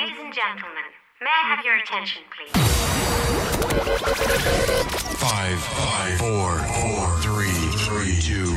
[0.00, 0.84] Ladies and gentlemen,
[1.20, 2.52] may I have your attention, please?
[5.18, 7.52] Five, five, four, four, three,
[7.84, 8.54] three, two,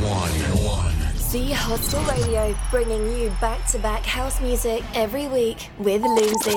[0.00, 0.30] one,
[0.64, 0.94] one.
[1.18, 6.56] Z Hostel Radio, bringing you back to back house music every week with Loomsy.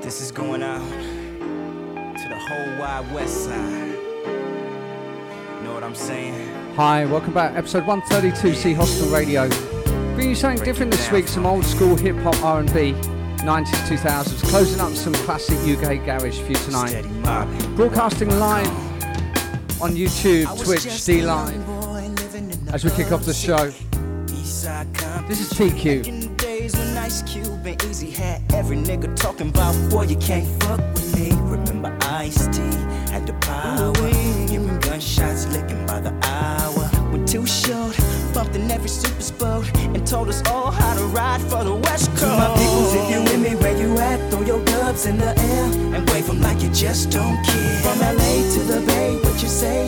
[0.00, 3.94] This is going out to the whole wide west side.
[5.62, 6.74] Know what I'm saying?
[6.74, 7.54] Hi, welcome back.
[7.54, 9.48] Episode 132 Z Hostel Radio.
[10.16, 12.94] Bringing you something different this week, some old school hip hop R&B,
[13.44, 17.02] 90s, 2000s, closing up some classic UK garage for you tonight.
[17.76, 18.66] Broadcasting live
[19.82, 22.72] on YouTube, Twitch, DLive.
[22.72, 23.66] As we kick off the show,
[25.28, 26.36] This is TQ.
[26.38, 30.80] Days when Ice Cube and Eazy had every nigga talking about, boy, you can't fuck
[30.94, 31.28] with me.
[31.42, 32.62] Remember Ice T
[33.12, 33.92] had the power.
[34.48, 36.88] Hearing gunshots licking by the hour.
[37.12, 37.94] When Too Short
[38.36, 42.10] bumped in every super boat and told us all how to ride for the West
[42.10, 42.20] Coast.
[42.20, 44.18] To my peoples, if you with me, where you at?
[44.30, 47.76] Throw your dubs in the air and wave them like you just don't care.
[47.84, 49.80] From LA to the Bay, what you say?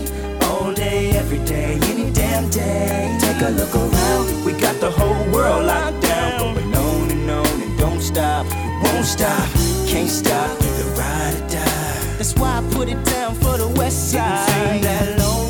[0.47, 3.19] All day, every day, any damn day.
[3.21, 6.55] Take a look around, we got the whole world locked down.
[6.55, 8.47] Going on and on and don't stop,
[8.83, 9.47] won't stop,
[9.87, 12.17] can't stop, either ride or die.
[12.17, 14.49] That's why I put it down for the West Side.
[14.49, 15.48] Didn't seem that long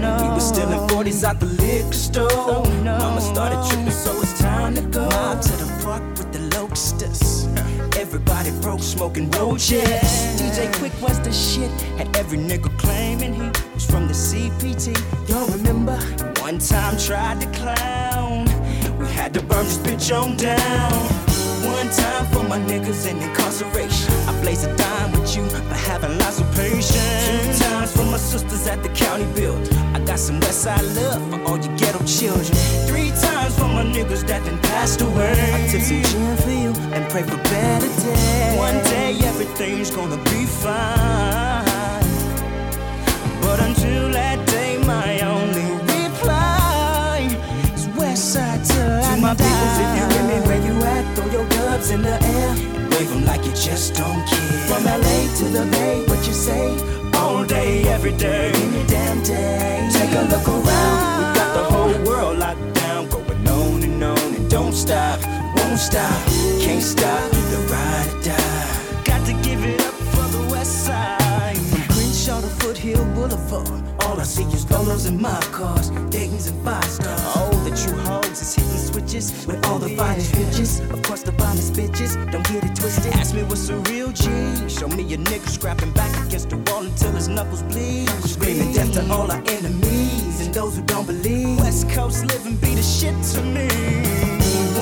[0.00, 0.16] no.
[0.22, 2.28] We was still in 40s out the liquor store.
[2.30, 2.98] Oh, no.
[2.98, 5.08] Mama started tripping, so it's time to go.
[5.08, 7.46] Mob to the park with the locusts.
[7.96, 9.82] Everybody broke smoking roaches.
[10.38, 11.70] DJ Quik was the shit.
[11.98, 14.96] Had every nigga claiming he was from the CPT.
[15.28, 15.96] Y'all remember?
[16.40, 18.44] One time tried to clown.
[18.98, 21.27] We had to burn this bitch on down.
[21.64, 24.12] One time for my niggas in incarceration.
[24.28, 27.58] I blaze a dime with you for having lots of patience.
[27.58, 29.72] Two times for my sisters at the county build.
[29.94, 32.56] I got some Westside love for all you ghetto children.
[32.86, 35.32] Three times for my niggas that done passed away.
[35.54, 38.58] I tip some gin for you and pray for better days.
[38.58, 41.67] One day everything's gonna be fine.
[51.78, 54.66] In the air wave them like you just don't care.
[54.68, 56.76] From LA to the Bay, what you say?
[57.14, 59.88] All day, every day, any damn day.
[59.92, 64.34] Take a look around, we got the whole world locked down, going on and on
[64.34, 65.18] and don't stop,
[65.56, 66.26] won't stop,
[66.60, 69.04] can't stop, either ride or die.
[69.04, 71.56] Got to give it up for the West Side.
[71.56, 73.97] From Crenshaw to Foothill Boulevard.
[74.18, 77.22] All I see is Lolos and mob cars, Dayton's and five stars.
[77.36, 80.80] All the true hoes is hitting switches with all the finest bitches.
[80.92, 83.12] Of course, the finest bitches, don't get it twisted.
[83.12, 84.24] Ask me what's a real G.
[84.68, 88.08] Show me a nigga scrapping back against the wall until his knuckles bleed.
[88.24, 91.56] Screaming death to all our enemies and those who don't believe.
[91.60, 93.68] West Coast living be the shit to me.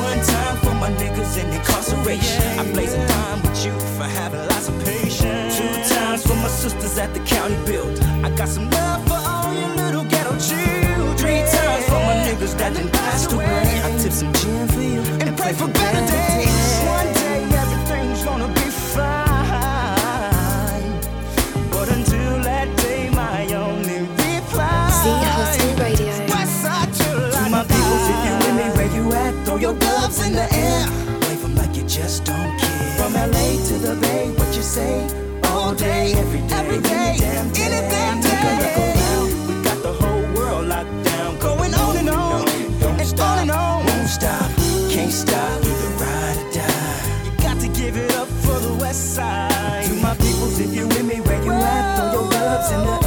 [0.00, 2.58] One time for my niggas in incarceration.
[2.58, 5.58] I blaze a dime with you for having lots of patience.
[5.58, 8.00] Two times for my sisters at the county build.
[8.24, 9.25] I got some love for
[9.56, 11.16] all little ghetto children.
[11.16, 13.46] Three times for my niggas that done passed away.
[13.86, 16.68] I tip some gin for you and pray for better days.
[16.96, 19.16] One day everything's gonna be fine.
[21.70, 24.90] But until that day, my only reply.
[25.02, 26.12] Z Hostel Radio.
[26.32, 29.32] Westside till I my peoples, if you with me, where you at?
[29.44, 30.82] Throw your gloves in the air.
[31.22, 32.94] Wave 'em like you just don't care.
[32.98, 34.96] From LA to the Bay, what you say?
[35.50, 37.62] All day, every day, every day, any damn day.
[37.64, 38.85] Any damn day.
[48.96, 49.84] Side.
[49.84, 51.96] To my peoples, if you with me, where you at?
[51.96, 53.05] Throw your gloves in the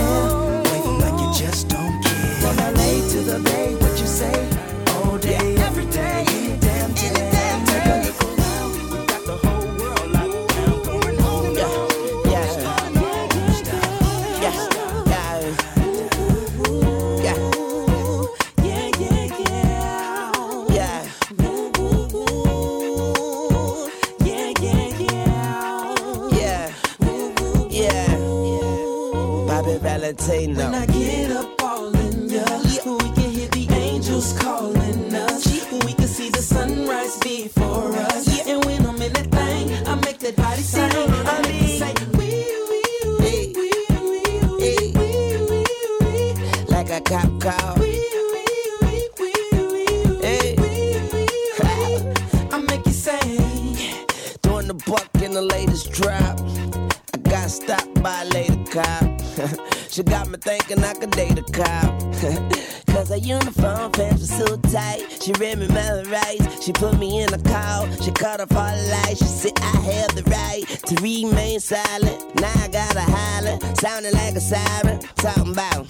[74.10, 75.00] sounding like a siren.
[75.16, 75.90] Talking about.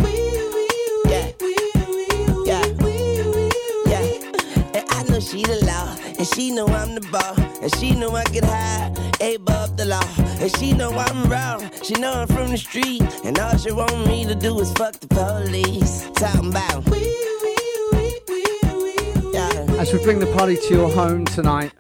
[1.07, 1.31] Yeah.
[2.45, 2.66] Yeah.
[3.86, 4.74] Yeah.
[4.74, 5.95] And I know she the law.
[6.18, 7.36] And she know I'm the ball.
[7.62, 10.04] And she know I get high, above the law.
[10.39, 11.69] And she know I'm wrong.
[11.83, 13.04] She know I'm from the street.
[13.24, 16.10] And all she want me to do is fuck the police.
[16.15, 16.88] Talking about.
[19.80, 21.72] As we bring the party to your home tonight.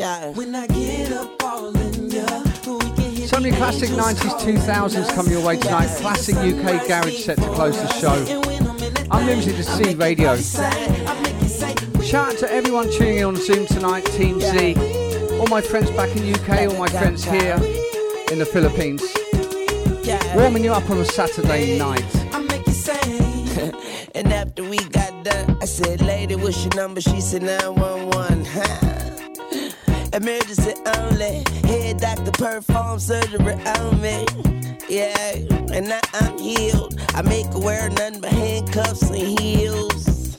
[3.89, 5.11] Classic 90s, 2000s us.
[5.15, 5.87] coming your way tonight.
[5.99, 8.41] Classic UK garage set to close the show.
[9.09, 10.35] I'm limited to Z Radio.
[12.01, 14.75] Shout out to everyone tuning in on Zoom tonight, Team Z.
[15.39, 17.55] All my friends back in UK, all my friends here
[18.31, 19.01] in the Philippines.
[20.35, 22.05] Warming you up on a Saturday night.
[24.15, 27.01] And after we got done, I said, Lady, what's your number?
[27.01, 28.98] She said, 911.
[30.19, 31.45] Emergency only.
[31.63, 34.25] Head doctor perform surgery on me.
[34.89, 35.15] Yeah,
[35.71, 36.99] and now I'm healed.
[37.15, 40.37] I make her wear nothing but handcuffs and heels.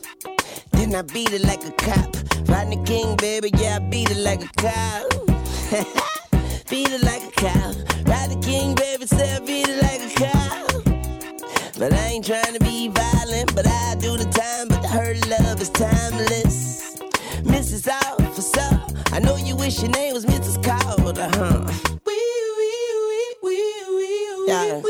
[0.73, 2.15] Then I beat it like a cop.
[2.47, 5.09] Rodney King, baby, yeah, I beat it like a cop.
[6.69, 8.06] beat it like a cop.
[8.06, 10.85] Rodney King, baby, say I beat it like a cop.
[11.79, 15.59] But I ain't trying to be violent, but I do the time, but her love
[15.62, 16.99] is timeless.
[17.44, 17.88] Mrs.
[17.88, 18.80] Officer,
[19.12, 20.62] I know you wish your name was Mrs.
[20.62, 21.66] Carter, huh?
[24.46, 24.80] Yeah.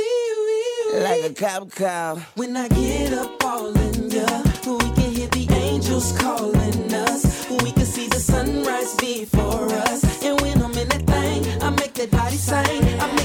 [1.02, 2.16] Like a cop call.
[2.36, 4.26] When I get up all in ya,
[4.66, 7.48] we can hear the angels calling us.
[7.62, 10.22] We can see the sunrise before us.
[10.24, 13.00] And when I'm in that thing, I make that body sing.
[13.00, 13.19] I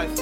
[0.00, 0.20] life.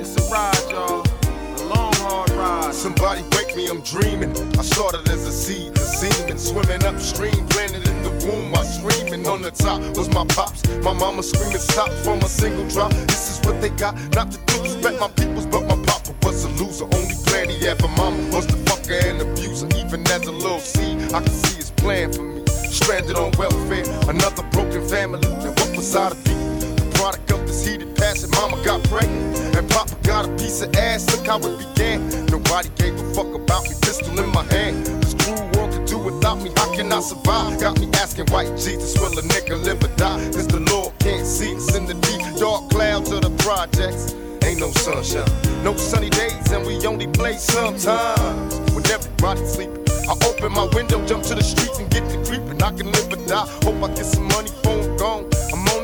[0.00, 2.74] It's a ride, y'all, a long, hard ride.
[2.74, 4.30] Somebody wake me, I'm dreaming.
[4.58, 8.54] I started as a seed, the semen swimming upstream, planted in the womb.
[8.54, 10.62] I screaming on the top was my pops.
[10.86, 12.92] My mama screaming stop from a single drop.
[13.10, 16.50] This is what they got, not to disrespect my peoples, but my papa was a
[16.60, 16.84] loser.
[16.84, 19.66] Only plan he had for mama was the fucker and abuser.
[19.76, 22.42] Even as a little seed, I could see his plan for me.
[22.46, 25.26] Stranded on welfare, another broken family.
[25.46, 26.34] And what was I to be?
[26.78, 28.30] The product of this heated passion.
[28.32, 31.06] Mama got pregnant, and Papa got a piece of ass.
[31.14, 32.26] Look how it began.
[32.26, 33.74] Nobody gave a fuck about me.
[33.82, 34.86] Pistol in my hand.
[35.02, 36.50] This cruel world could do without me.
[36.56, 37.60] How can I survive?
[37.60, 40.24] Got me asking, white Jesus, will a nigga live or die?
[40.32, 44.14] Cause the Lord can't see us in the deep dark clouds of the projects.
[44.44, 45.30] Ain't no sunshine,
[45.62, 49.78] no sunny days, and we only play sometimes when everybody's sleeping.
[50.08, 52.60] I open my window, jump to the streets, and get to creeping.
[52.60, 53.46] I can live or die.
[53.62, 55.41] Hope I get some money I'm gone.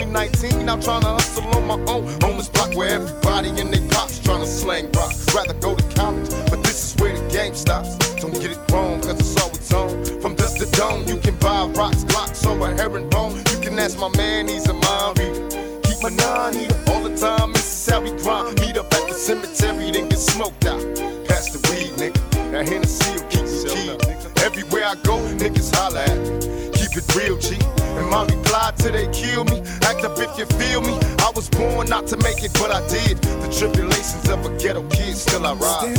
[0.09, 2.07] I'm only 19, now trying to hustle on my own.
[2.25, 5.13] On this block where everybody in their pops trying to slang rock.
[5.35, 7.97] Rather go to college, but this is where the game stops.
[8.15, 10.21] Don't get it wrong, cause it's always on.
[10.21, 13.37] From dust to dawn, you can buy rocks, blocks, or a herringbone.
[13.37, 15.81] You can ask my man, he's a mind reader.
[15.83, 18.59] Keep my nine all the time, this is how we grind.
[18.61, 20.81] Meet up at the cemetery, then get smoked out.
[21.29, 22.51] Pass the weed, nigga.
[22.53, 24.43] That Hennessy will keep me key.
[24.43, 26.71] Everywhere I go, niggas holla at me.
[26.73, 27.59] Keep it real, G.
[27.99, 29.58] And my reply till they kill me.
[29.89, 30.93] Act up if you feel me.
[31.21, 33.17] I was born not to make it, but I did.
[33.23, 35.99] The tribulations of a ghetto kid, still I rise.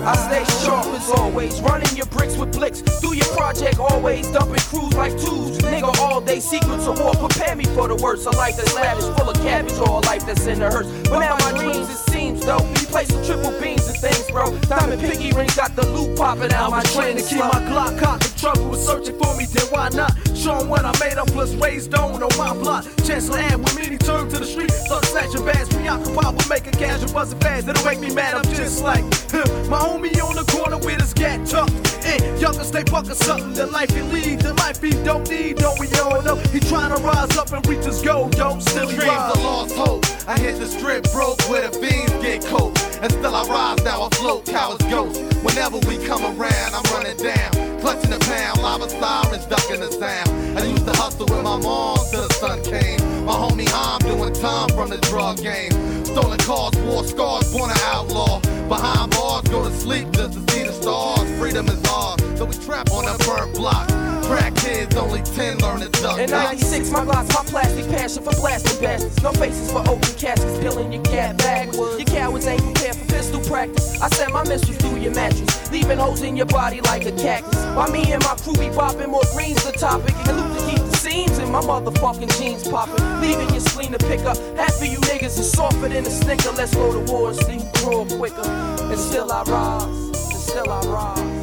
[0.00, 2.80] I stay sharp as always, running your bricks with blicks.
[3.00, 5.58] Do your project always, dumping crews like twos.
[5.58, 7.14] Nigga, all day secrets of war.
[7.14, 8.26] Prepare me for the worst.
[8.26, 10.88] A life that's lavish, full of cabbage, or a life that's in the hearse.
[11.08, 12.62] But now my dreams, it seems though.
[12.62, 14.56] We play some triple beams and things, bro.
[14.60, 16.70] Diamond piggy rings got the loot popping out.
[16.70, 18.27] My trained to keep my Glock cocked.
[18.38, 20.12] Trouble was searching for me, then why not?
[20.36, 22.84] Show 'em what I made up, plus raised on on my block.
[23.04, 24.70] Chancellor and with me, he turned to the street.
[24.88, 27.66] Thought snatching bags, preoccupied with making cash and buzzing fast.
[27.66, 29.02] That'll make me mad, I'm just like
[29.32, 31.72] huh, my homie on the corner with his gat tucked.
[32.04, 33.54] And y'all can stay bucking something.
[33.54, 36.36] The life he lead, the life he don't need, don't we all know?
[36.52, 38.60] He trying to rise up and reach his goal, yo.
[38.60, 39.36] Still Dreams rise.
[39.42, 40.06] lost hope.
[40.28, 42.78] I hit the strip broke where the fiends get cold.
[43.00, 45.22] And still I rise now, I float, cowards ghost.
[45.44, 47.80] Whenever we come around, I'm running down.
[47.80, 50.58] Clutching the pound, lava sirens ducking the sound.
[50.58, 52.98] I used to hustle with my mom till the sun came.
[53.24, 55.70] My homie Ham doing time from the drug game.
[56.04, 58.40] Stolen cars, war scars, born an outlaw.
[58.68, 61.30] Behind bars, go to sleep just to see the stars.
[61.38, 62.27] Freedom is ours.
[62.38, 63.88] So we trap on a burnt block.
[64.22, 66.20] Crack kids, only 10 learn to duck.
[66.20, 69.20] In 96, my glocks, my plastic passion for blasting bastards.
[69.22, 71.98] No faces for open caskets, peeling your cat backwards.
[71.98, 74.00] Your cowards ain't prepared for pistol practice.
[74.00, 77.58] I send my missiles through your mattress, leaving holes in your body like a cactus.
[77.74, 80.14] While me and my crew be bopping, more green's the topic.
[80.28, 83.02] And loot to keep the seams in my motherfucking jeans popping.
[83.20, 84.36] Leaving your spleen to pick up.
[84.56, 86.52] Half of you niggas is softer than a snicker.
[86.52, 88.46] Let's go to war and see grow quicker.
[88.46, 91.37] And still I rise, and still I rise.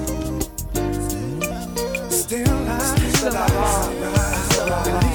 [2.25, 4.46] Still I, still rise.
[4.50, 5.14] Still I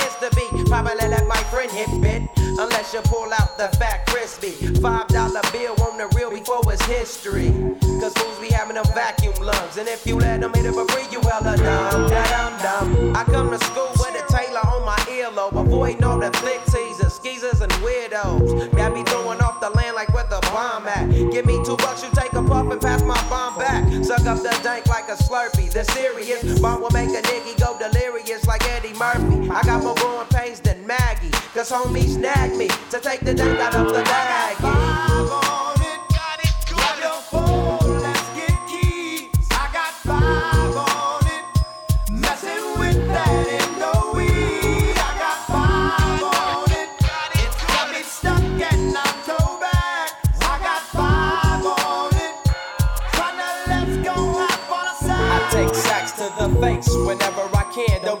[0.71, 2.23] Probably let my friend hit bit.
[2.57, 4.51] Unless you pull out the fat crispy.
[4.79, 7.51] Five dollar bill on the real before it's history.
[7.99, 9.75] Cause fools be having them vacuum lungs.
[9.75, 12.07] And if you let them hit it for free, you hella dumb.
[12.09, 13.15] Da dum dum.
[13.17, 15.59] I come to school with a Taylor on my earlobe.
[15.59, 18.71] Avoiding all the flick teasers, skeezers, and weirdos.
[18.71, 21.11] Got me throwing off the land like where the bomb at.
[21.33, 23.83] Give me two bucks, you take a puff and pass my bomb back.
[24.05, 25.69] Suck up the dank like a slurpee.
[25.69, 27.90] The serious bomb will make a nigga go Murphy.
[29.53, 31.29] I got more growing pains than Maggie.
[31.53, 34.55] Cause homies nag me to take the dank out of the bag.
[34.59, 34.63] I
[35.29, 37.03] got it got it good.
[37.03, 40.07] Don't fall let's get key I got it
[40.73, 41.43] got it.
[42.11, 42.43] Mess
[42.79, 46.89] with that in no I got it.
[47.01, 48.39] Got it it got me stuck
[48.71, 52.35] and I'm so back I got it got it.
[53.15, 53.35] Son
[53.67, 58.01] let's go I'm a side take sacks to the face whenever I can.
[58.05, 58.20] Don't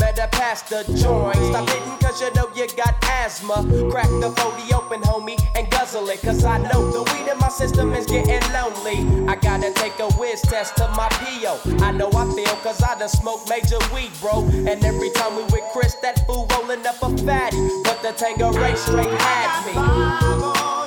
[0.11, 1.37] Better pass the joint.
[1.37, 3.63] Stop hitting cause you know you got asthma.
[3.89, 6.21] Crack the 40 open, homie, and guzzle it.
[6.21, 9.07] Cause I know the weed in my system is getting lonely.
[9.29, 11.61] I gotta take a whiz test to my PO.
[11.79, 14.43] I know I feel cause I done smoked major weed, bro.
[14.69, 17.57] And every time we with Chris, that fool rolling up a fatty.
[17.85, 19.65] But the Tanqueray straight had
[20.75, 20.80] me.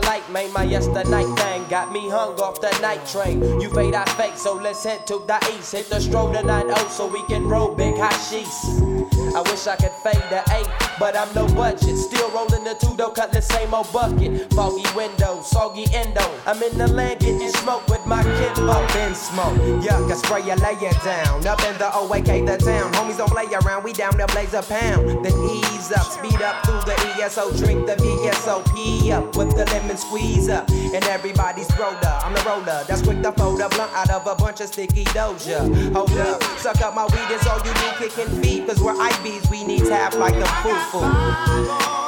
[0.00, 0.52] Light, man.
[0.52, 3.42] My yesterday thing got me hung off the night train.
[3.60, 5.72] You fade, I fake, so let's head to the east.
[5.72, 8.97] Hit the stroll to 9 so we can roll big hashish.
[9.34, 10.66] I wish I could fade the 8,
[10.98, 11.96] but I'm no budget.
[11.96, 14.52] Still rolling the two, though, cut the same old bucket.
[14.54, 16.24] Foggy window, soggy endo.
[16.46, 18.58] I'm in the land getting smoke with my kid.
[18.68, 21.46] Up in smoke, yuck, I spray you, lay down.
[21.46, 22.92] Up in the OAK, the town.
[22.92, 25.24] Homies don't play around, we down there blaze a pound.
[25.24, 29.96] Then ease up, speed up through the ESO, drink the VSOP up with the lemon
[29.96, 30.68] squeeze up.
[30.70, 32.84] And everybody's roller, I'm the roller.
[32.88, 35.60] That's quick to fold a blunt out of a bunch of sticky doja.
[35.92, 38.66] Hold up, suck up my weed, it's all you need, kicking feet.
[38.66, 42.07] Cause we're IBs, we need tap like a foo-foo.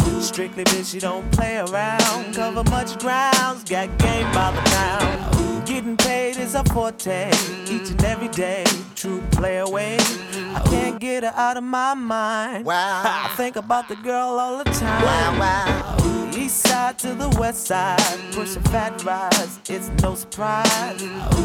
[0.21, 2.33] Strictly bitch, you don't play around.
[2.35, 5.65] Cover much grounds, got game by the pound.
[5.67, 7.29] Getting paid is a forte,
[7.65, 8.63] each and every day.
[8.95, 9.97] True play away.
[10.53, 12.65] I can't get her out of my mind.
[12.65, 13.01] Wow.
[13.03, 15.03] I think about the girl all the time.
[15.03, 16.31] Wow, wow.
[16.35, 17.99] East side to the west side,
[18.31, 21.01] pushing fat rides, it's no surprise.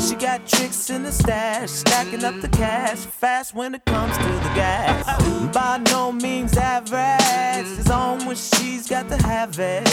[0.08, 4.24] She got tricks in the stash, stacking up the cash, fast when it comes to
[4.24, 5.04] the gas.
[5.52, 8.36] By no means average, it's on when
[8.66, 9.84] she's got to have it.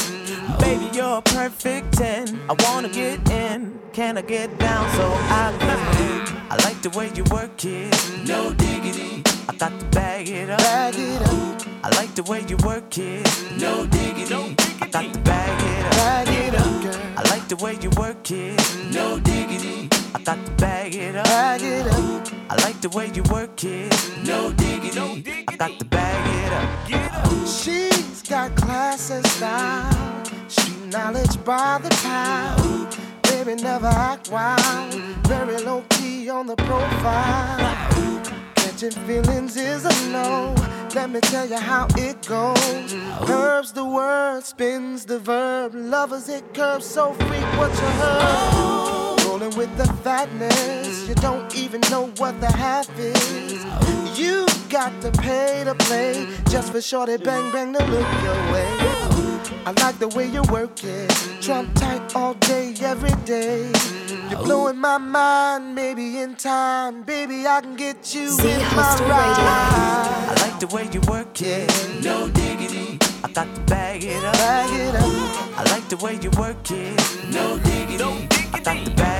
[0.60, 2.40] Baby, you're a perfect 10.
[2.50, 5.06] I wanna get in, can I get down so
[5.42, 6.24] I can?
[6.52, 7.94] I like the way you work it,
[8.28, 9.24] no diggity.
[9.50, 10.60] I got to bag it up.
[10.60, 11.62] Bag it up.
[11.84, 13.26] I like the way you work it.
[13.60, 14.56] No diggity.
[14.82, 15.92] I got to bag it up.
[15.92, 17.20] Bag it up.
[17.20, 18.60] I like the way you work it.
[18.94, 19.90] No diggity.
[20.16, 21.26] I got to bag it up.
[21.26, 22.28] Bag it up.
[22.50, 23.92] I like the way you work it.
[24.26, 25.46] No diggity.
[25.48, 27.03] I got to bag it up.
[28.34, 32.98] Got class and style, street knowledge by the pound.
[33.22, 34.92] Baby never act wild,
[35.28, 37.60] very low key on the profile.
[38.56, 40.56] Catching feelings is a no.
[40.96, 42.96] Let me tell you how it goes.
[43.28, 45.76] Curves the word, spins the verb.
[45.76, 49.26] Lovers it curves so freak what you heard.
[49.28, 53.64] Rolling with the fatness, you don't even know what the half is.
[54.18, 58.68] You got to pay to play just for shorty bang bang to look your way.
[59.68, 61.12] I like the way you work it,
[61.42, 63.72] trump tight all day, every day.
[64.32, 64.46] You're oh.
[64.46, 69.08] blowing my mind, maybe in time, baby I can get you Z in my Hostel
[69.10, 69.36] ride.
[70.32, 71.70] I like the way you work it.
[72.04, 72.98] No diggity.
[73.24, 74.34] I got to bag it up.
[74.34, 75.60] Bag it up.
[75.60, 77.00] I like the way you work it.
[77.32, 78.28] No diggity.
[78.52, 79.13] I got to bag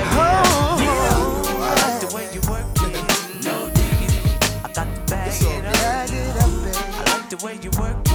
[7.36, 8.12] the way you work it.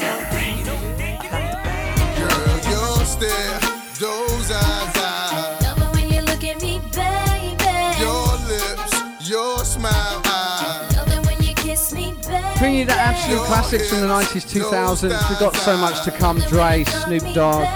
[0.00, 0.68] No diggity.
[1.00, 2.18] I got to bag it up.
[2.18, 3.60] Girl, your stare,
[3.98, 7.64] those eyes, eyes, Love it when you look at me, baby.
[8.00, 10.96] your lips, your smile, eyes.
[10.96, 12.58] Love it when you kiss me, baby.
[12.58, 15.30] Bringing you the absolute classics from the 90s, 2000s.
[15.30, 16.40] We've got so much to come.
[16.40, 17.66] Dre, Snoop Dogg,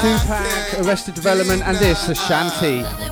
[0.00, 3.11] Tupac, Arrested Development, and this, Ashanti.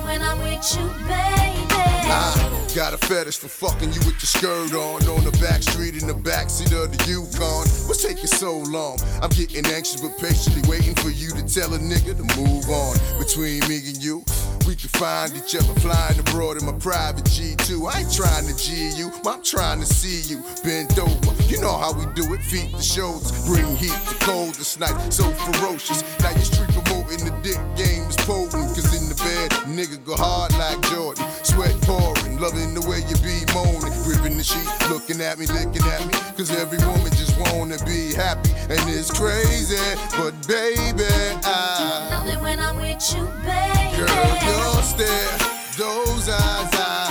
[2.75, 6.07] Got a fetish for fucking you with your skirt on on the back street in
[6.07, 7.67] the backseat of the Yukon.
[7.87, 8.97] What's taking so long?
[9.21, 12.95] I'm getting anxious but patiently waiting for you to tell a nigga to move on.
[13.19, 14.23] Between me and you,
[14.65, 17.91] we can find each other flying abroad in my private G2.
[17.91, 21.31] I ain't trying to G you, I'm trying to see you bent over.
[21.51, 24.95] You know how we do it, feet to shoulders, bring heat to cold this night,
[25.11, 26.03] so ferocious.
[26.21, 30.15] Now you street promoting the dick game is potent, cause in the bed, nigga go
[30.15, 31.25] hard like Jordan.
[31.51, 35.83] Sweat pouring, loving the way you be moaning, gripping the sheet, looking at me, licking
[35.83, 36.13] at me.
[36.37, 39.75] Cause every woman just wanna be happy, and it's crazy.
[40.17, 41.03] But baby,
[41.43, 43.97] I, Love it when I'm with you, baby.
[43.99, 45.37] girl, your stare,
[45.77, 47.10] those eyes, I,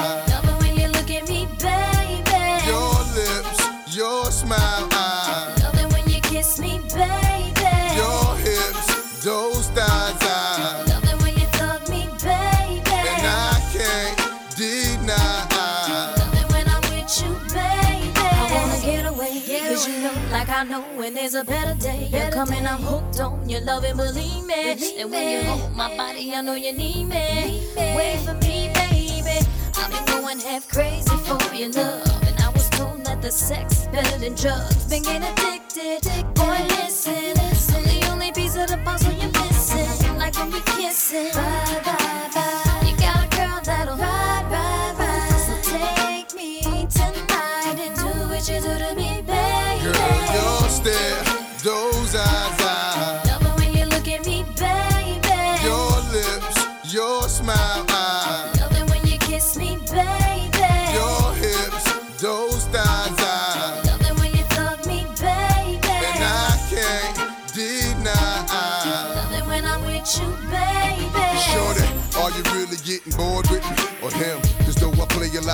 [21.11, 22.09] I know when there's a better day.
[22.13, 25.01] You're coming, I'm hooked on your love and believe me.
[25.01, 27.67] And when you hold my body, I know you need me.
[27.77, 29.45] Wait for me, baby.
[29.77, 32.29] I've been going half crazy for your love.
[32.29, 34.85] And I was told that the sex is better than drugs.
[34.89, 36.03] Been getting addicted.
[36.35, 37.35] Boy, listen.
[37.75, 40.17] I'm the only piece of the puzzle you're missing.
[40.17, 41.33] Like when we kissing.
[41.33, 42.70] Bye, bye, bye.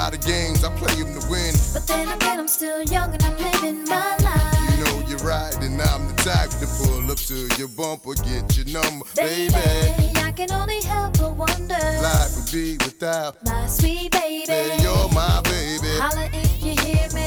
[0.07, 1.53] Lot of games, I play them to win.
[1.73, 4.79] But then again, I'm still young and I'm living my life.
[4.79, 8.57] You know you're right, and I'm the type to pull up to your bumper, get
[8.57, 10.12] your number, Baby, baby.
[10.23, 11.75] I can only help but wonder.
[11.75, 13.45] Life would be without.
[13.45, 14.47] My sweet baby.
[14.47, 15.99] Say you're my baby.
[15.99, 17.27] Holla if you hear me.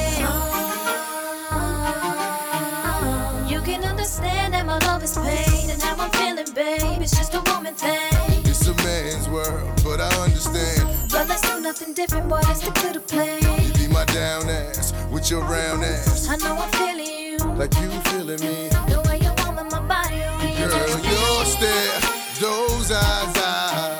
[3.52, 7.02] You can understand that my love is pain and how I'm feeling, babe.
[7.02, 8.40] It's just a woman thing.
[8.46, 10.89] It's a man's world, but I understand.
[11.20, 12.40] But let's do nothing different, boy.
[12.48, 13.42] Let's stick to the plan.
[13.42, 16.26] You be my down ass with your round ass.
[16.30, 17.36] I know I'm feeling you.
[17.58, 18.70] Like you feeling me.
[18.88, 20.16] The way you're warming my body.
[20.16, 22.00] Girl, your stare,
[22.40, 23.99] those eyes, eyes.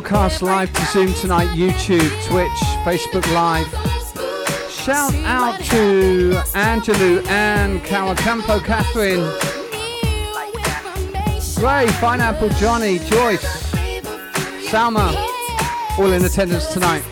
[0.00, 2.48] broadcast live to Zoom tonight, YouTube, Twitch,
[2.82, 3.68] Facebook Live.
[4.70, 9.20] Shout out to Angelou, Anne, Campo, Catherine,
[11.62, 13.44] Ray, Pineapple, Johnny, Joyce,
[14.70, 15.14] Salma,
[15.98, 17.04] all in attendance tonight.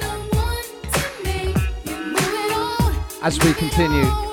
[3.23, 4.30] As we continue.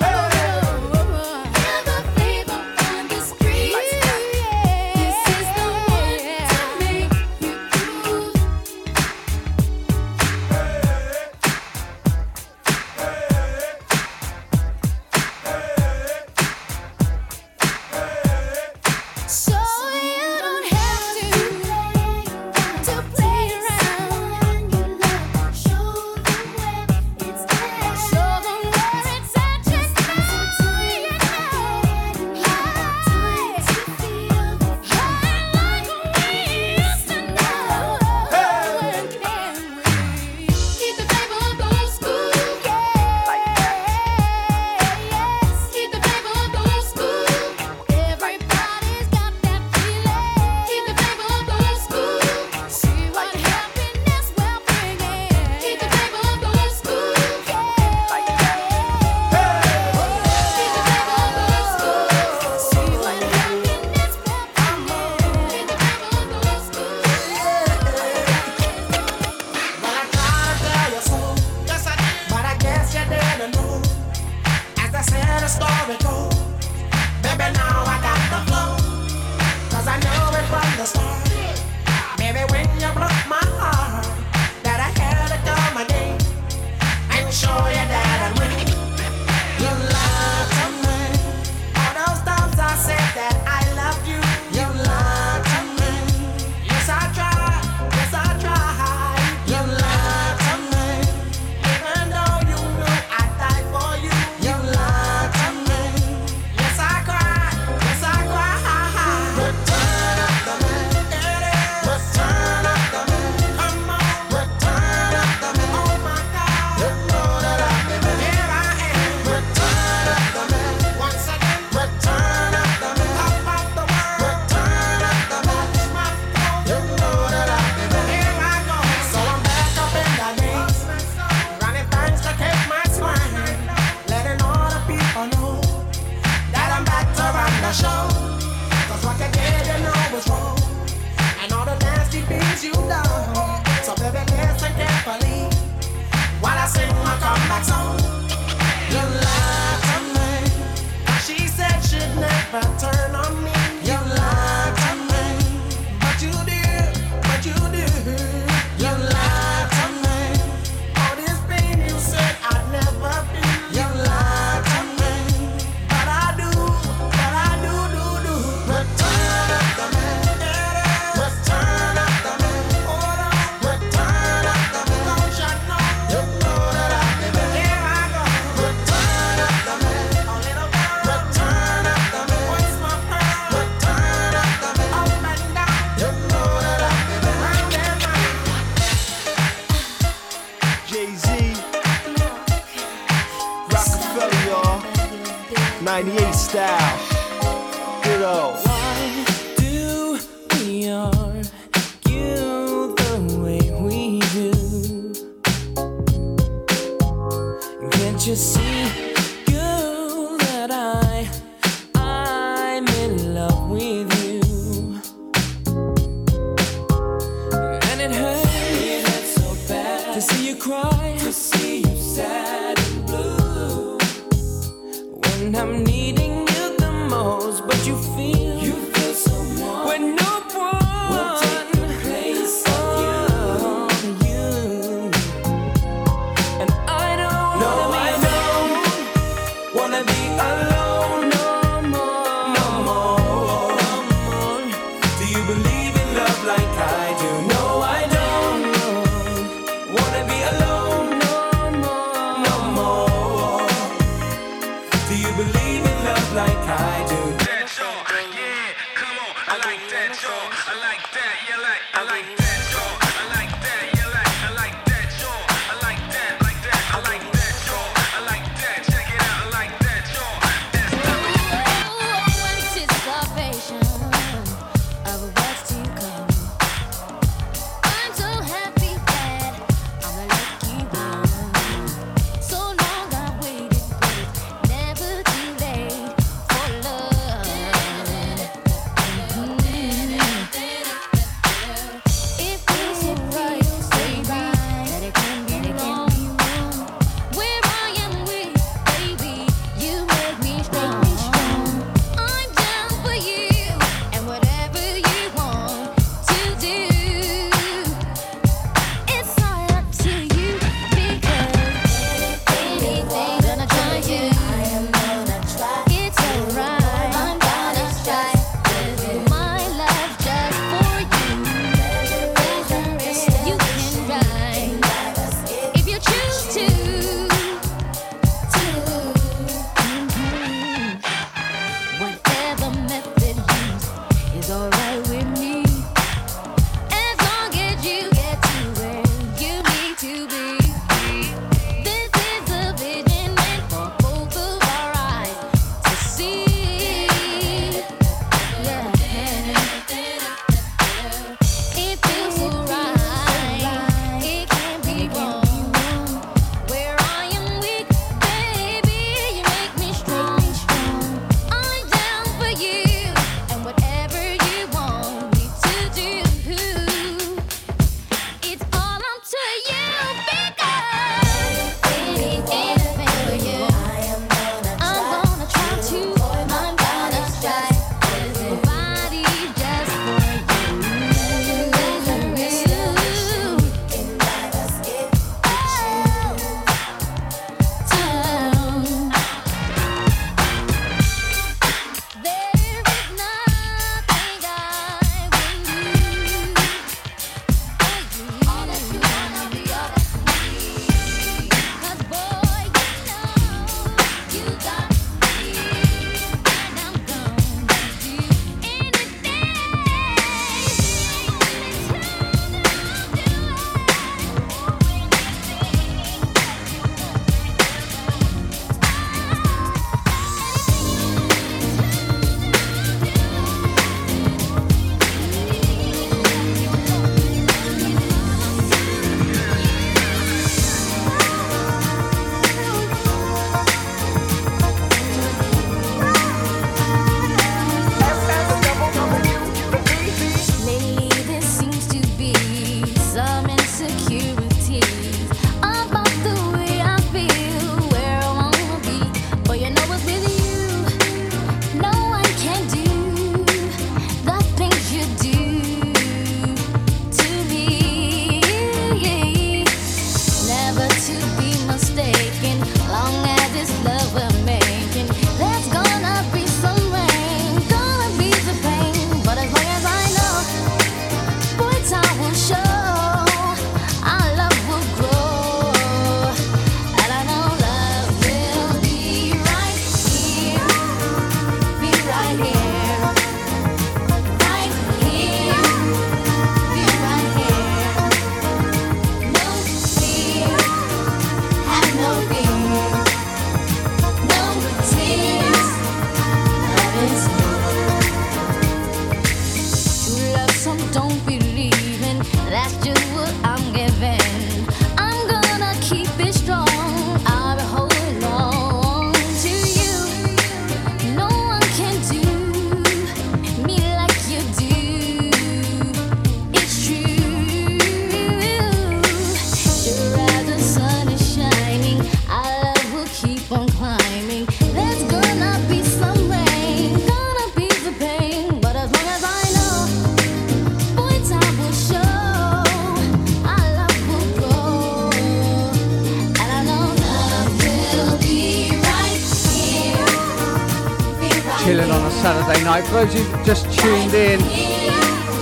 [544.18, 544.40] In,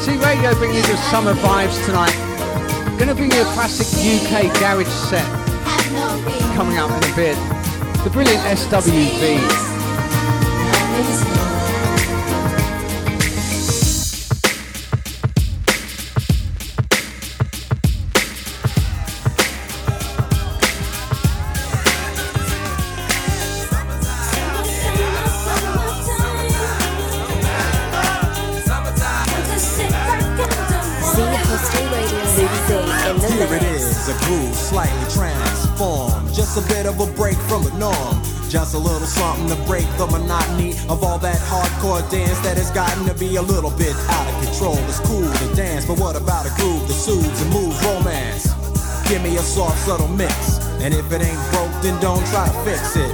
[0.01, 2.13] Z Radio bringing you the summer vibes tonight.
[2.99, 5.25] Gonna bring you a classic UK garage set
[6.55, 7.37] coming up in a bit.
[8.03, 9.64] The brilliant SWV.
[43.19, 44.77] Be a little bit out of control.
[44.89, 48.51] It's cool to dance, but what about a groove that soothes and moves romance?
[49.07, 50.59] Give me a soft, subtle mix.
[50.81, 53.11] And if it ain't broke, then don't try to fix it.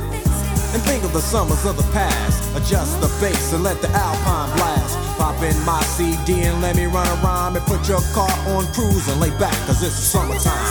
[0.74, 2.42] And think of the summers of the past.
[2.56, 4.98] Adjust the bass and let the alpine blast.
[5.18, 8.66] Pop in my CD and let me run a rhyme and put your car on
[8.74, 10.71] cruise and lay back, cause it's summertime.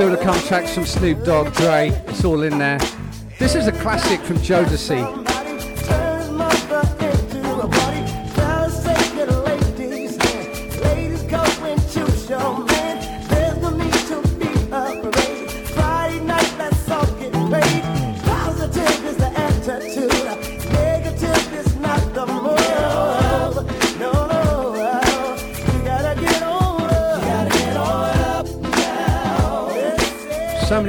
[0.00, 2.78] Still to come tracks from Snoop Dogg, Dre, it's all in there.
[3.38, 5.29] This is a classic from Jodeci.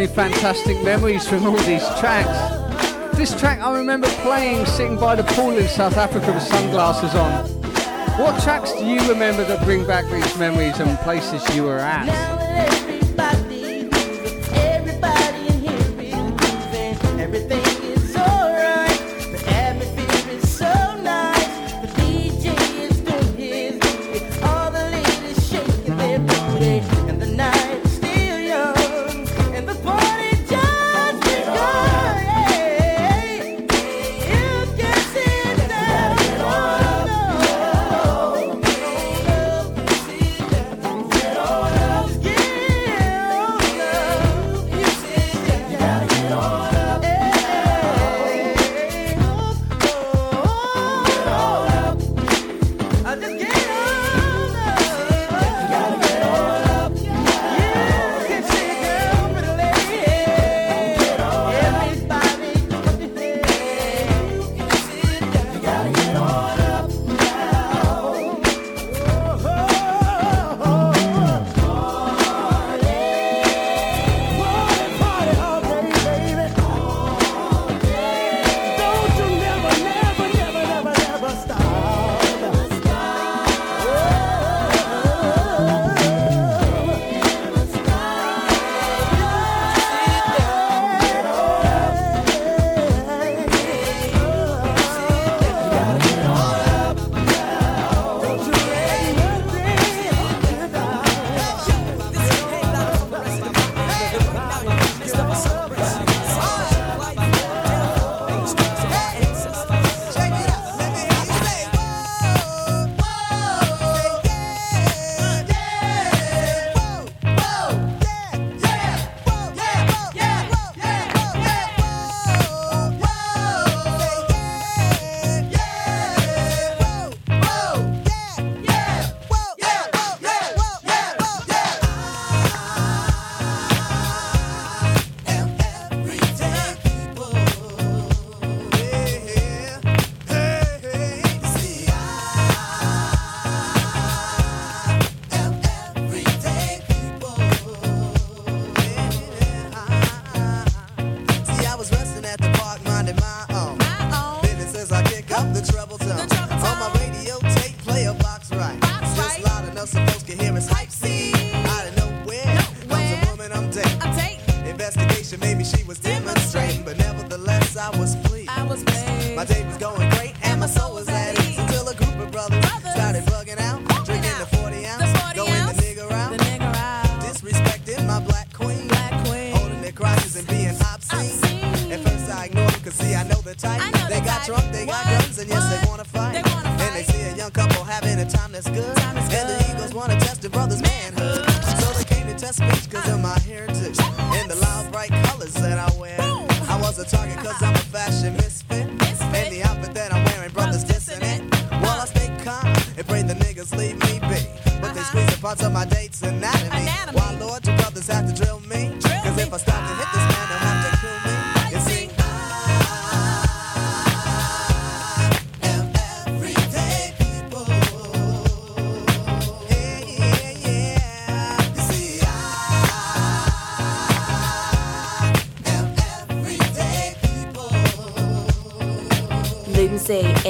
[0.01, 3.15] Many fantastic memories from all these tracks.
[3.15, 7.45] This track I remember playing sitting by the pool in South Africa with sunglasses on.
[8.17, 12.40] What tracks do you remember that bring back these memories and places you were at?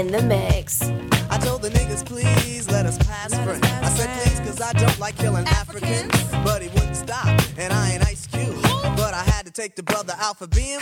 [0.01, 0.81] In the mix.
[1.29, 3.63] I told the niggas, please let us pass friends.
[3.63, 6.11] I said, please, cause I don't like killing Africans.
[6.43, 7.27] But he wouldn't stop,
[7.57, 8.59] and I ain't Ice Cube.
[8.97, 10.79] But I had to take the brother out for being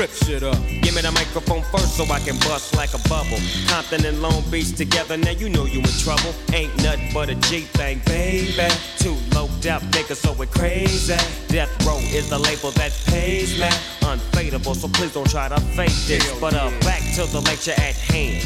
[0.00, 0.56] rip shit up.
[0.80, 3.36] Give me the microphone first so I can bust like a bubble.
[3.68, 6.32] Compton and Long Beach together, now you know you in trouble.
[6.54, 8.74] Ain't nothing but a G thing, baby.
[8.96, 11.14] Too low out niggas, so we're crazy.
[11.48, 13.68] Death Row is the label that pays me.
[14.08, 16.24] Unfadable, so please don't try to fake this.
[16.40, 18.40] But uh, back to the lecture at hand.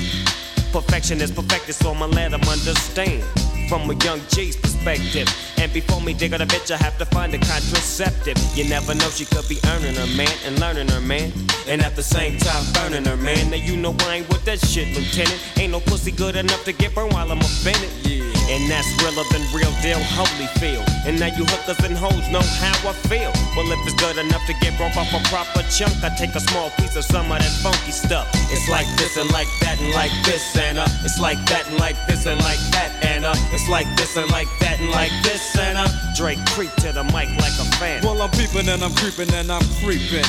[0.73, 3.23] Perfection is perfected, so I'ma let them understand.
[3.69, 5.29] from a young G's perspective.
[5.59, 8.37] And before me dig on a bitch, I have to find a contraceptive.
[8.55, 11.33] You never know, she could be earning her man and learning her man.
[11.67, 13.51] And at the same time, burning her man.
[13.51, 15.41] Now you know I ain't with that shit, Lieutenant.
[15.59, 17.91] Ain't no pussy good enough to get burned while I'm offended.
[18.05, 18.25] Yeah.
[18.45, 20.85] And that's realer than real deal, Holyfield.
[21.07, 23.33] And now you hookers and hoes know how I feel.
[23.57, 26.41] Well, if it's good enough to get broke off a proper chunk, I take a
[26.41, 28.29] small piece of some of that funky stuff.
[28.53, 31.81] It's like this and like that and like this and uh, it's like that and
[31.81, 35.13] like this and like that and uh, it's like this and like that and like
[35.23, 38.05] this and uh, Dre creep to the mic like a fan.
[38.05, 40.29] Well, I'm peeping and I'm creeping and I'm creeping.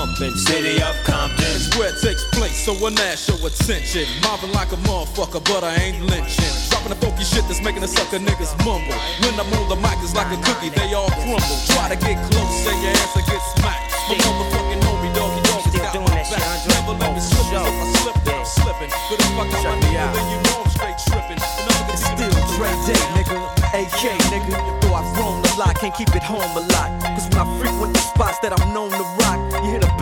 [0.21, 0.37] bumpin'.
[0.37, 1.45] City of Compton.
[1.55, 4.05] It's where it takes place, so when that show attention.
[4.21, 6.53] Mobbing like a motherfucker, but I ain't lynching.
[6.69, 8.93] Dropping the funky shit that's making the sucker niggas mumble.
[9.21, 11.57] When I'm on the mic, it's like a cookie, they all crumble.
[11.73, 13.89] Try to get close, and your ass will get smacked.
[14.09, 16.49] My motherfucking homie, doggy dog, Still got doing my that shit, back.
[16.51, 16.69] Andre.
[16.75, 18.91] Never let me slip, 'cause if I slip, then I'm slipping.
[19.09, 21.39] But if I got my nigga, then you know I'm straight tripping.
[21.41, 23.37] And I'm Still Dre Day, nigga.
[23.73, 24.55] AK, nigga.
[24.81, 26.89] Though I've roamed a lot, can't keep it home a lot.
[27.15, 29.05] Cause when I frequent the spots that I'm known to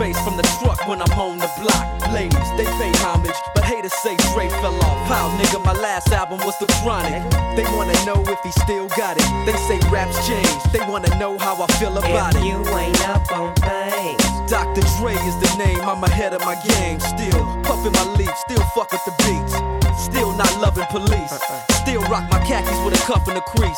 [0.00, 1.84] bass from the truck when I'm on the block.
[2.10, 5.06] Ladies, they pay homage, but haters say Dre fell off.
[5.06, 7.20] How, nigga, my last album was The Chronic.
[7.54, 9.28] They wanna know if he still got it.
[9.44, 12.44] They say raps change, they wanna know how I feel about it.
[12.44, 14.24] you ain't up on things.
[14.50, 14.80] Dr.
[14.96, 16.98] Dre is the name, I'm ahead of my game.
[16.98, 19.79] Still puffin' my leaf, still fuck with the beats.
[20.00, 21.36] Still not loving police.
[21.84, 23.76] Still rock my khakis with a cuff and a crease.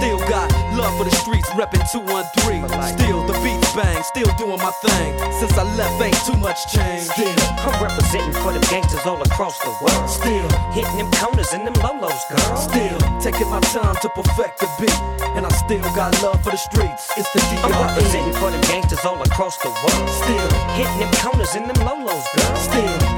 [0.00, 2.64] Still got love for the streets, reppin' 213.
[2.96, 5.12] Still the beats bang, still doing my thing.
[5.38, 7.04] Since I left, ain't too much change.
[7.12, 10.08] Still, I'm representing for the gangsters all across the world.
[10.08, 12.56] Still hitting them corners and them lolos, girl.
[12.56, 14.98] Still taking my time to perfect the beat.
[15.36, 17.12] And I still got love for the streets.
[17.16, 20.08] It's the I'm representing for the gangsters all across the world.
[20.24, 20.48] Still
[20.80, 22.56] hitting them corners and them lolos, girl.
[22.56, 23.17] Still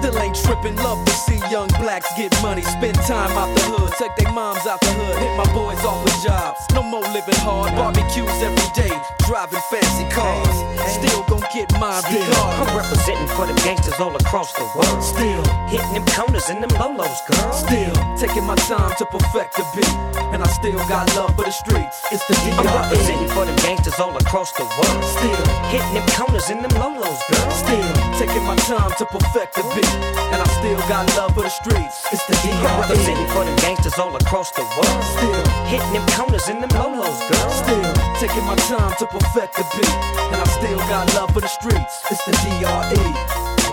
[0.00, 2.62] Still ain't tripping, love to see young blacks get money.
[2.62, 6.02] Spend time out the hood, take their moms out the hood, hit my boys off
[6.02, 6.56] with jobs.
[6.72, 8.88] No more living hard, barbecues every day,
[9.28, 10.56] driving fancy cars.
[10.88, 12.54] Still gon' get my regard.
[12.64, 15.04] I'm representing for the gangsters all across the world.
[15.04, 17.52] Still hitting them corners and them lolos, girl.
[17.52, 19.94] Still taking my time to perfect the beat,
[20.32, 22.00] and I still got love for the streets.
[22.10, 25.04] It's the I'm representing for the gangsters all across the world.
[25.04, 27.50] Still hitting them corners and them lolos, girl.
[27.52, 29.89] Still taking my time to perfect the beat,
[30.32, 32.06] and I still got love for the streets.
[32.12, 35.02] It's the I'm representing for the gangsters all across the world.
[35.16, 37.50] Still hitting them corners and them lolos, girl.
[37.50, 39.94] Still taking my time to perfect the beat,
[40.32, 42.02] and I still got love for the streets.
[42.10, 43.06] It's the DRE.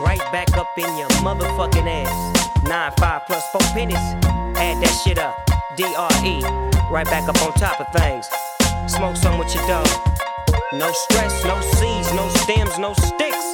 [0.01, 2.63] Right back up in your motherfucking ass.
[2.63, 4.05] Nine five plus four pennies.
[4.57, 5.35] Add that shit up.
[5.75, 6.41] DRE.
[6.89, 8.27] Right back up on top of things.
[8.87, 9.87] Smoke some with your dog.
[10.73, 13.46] No stress, no seeds, no stems, no sticks.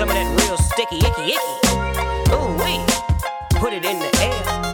[0.00, 2.32] Some of that real sticky, icky, icky.
[2.32, 2.80] Ooh wee.
[3.60, 4.72] Put it in the air.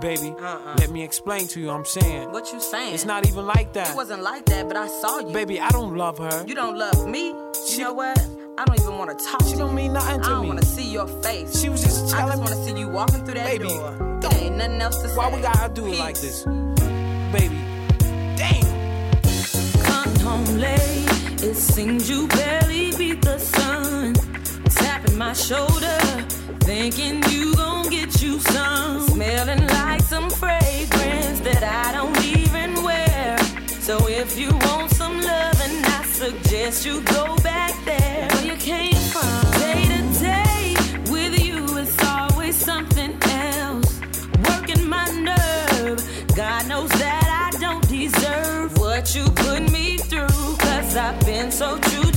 [0.00, 0.76] Baby, uh-uh.
[0.78, 1.70] let me explain to you.
[1.70, 2.30] I'm saying.
[2.30, 2.94] What you saying?
[2.94, 3.90] It's not even like that.
[3.90, 5.32] It wasn't like that, but I saw you.
[5.32, 6.44] Baby, I don't love her.
[6.46, 7.34] You don't love me.
[7.70, 8.24] You know what?
[8.56, 9.40] I don't even want to talk.
[9.40, 9.50] To you.
[9.50, 10.26] She don't mean nothing to me.
[10.26, 11.60] I don't want to see your face.
[11.60, 12.44] She was just telling me.
[12.44, 14.20] I telling just want to see you walking through that Baby, door.
[14.20, 15.16] There ain't nothing else to say.
[15.16, 16.44] Why we gotta do it like this?
[17.32, 17.58] Baby,
[18.36, 18.62] Damn.
[19.82, 21.42] Come home late.
[21.42, 22.87] It seems you barely
[25.18, 25.98] my shoulder,
[26.60, 29.00] thinking you gon' get you some.
[29.08, 33.36] Smelling like some fragrance that I don't even wear.
[33.80, 38.94] So if you want some loving, I suggest you go back there where you came
[38.94, 39.50] from.
[39.60, 40.74] Day to day
[41.10, 44.00] with you, it's always something else.
[44.48, 45.98] Working my nerve.
[46.36, 50.56] God knows that I don't deserve what you put me through.
[50.58, 52.07] Cause I've been so true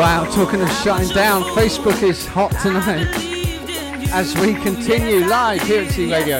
[0.00, 3.06] Wow, talking of shutting down, Facebook is hot tonight.
[4.10, 6.38] As we continue live here at Z Radio.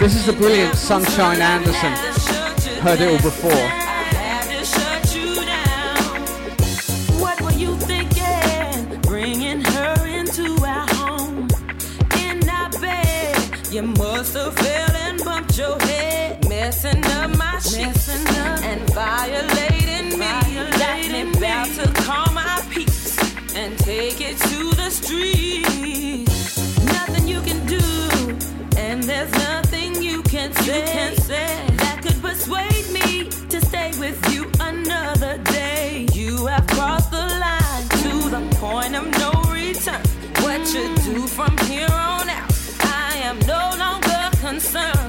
[0.00, 1.92] This is the brilliant Sunshine Anderson.
[2.82, 3.80] Heard it all before.
[19.30, 20.26] Violating me.
[20.78, 23.18] Got me about to call my peace
[23.54, 26.78] and take it to the streets.
[26.84, 28.38] Nothing you can do,
[28.76, 35.38] and there's nothing you can say, that could persuade me to stay with you another
[35.44, 36.06] day.
[36.12, 40.02] You have crossed the line to the point of no return.
[40.42, 44.99] What you do from here on out, I am no longer concerned.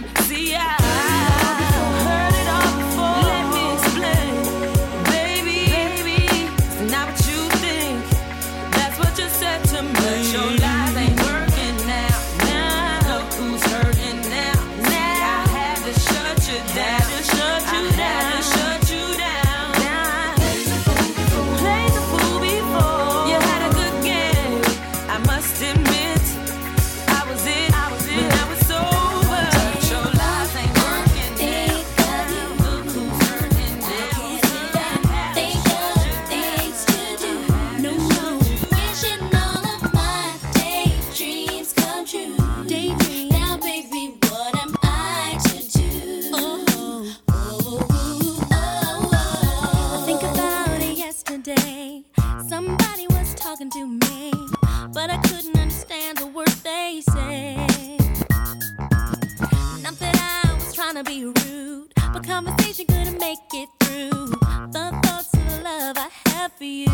[62.71, 64.27] Conversation couldn't make it through.
[64.71, 66.87] The thoughts of love I have for you.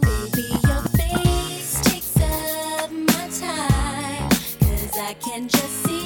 [0.00, 4.28] Baby, your face takes up my time.
[4.60, 6.03] 'Cause I can just see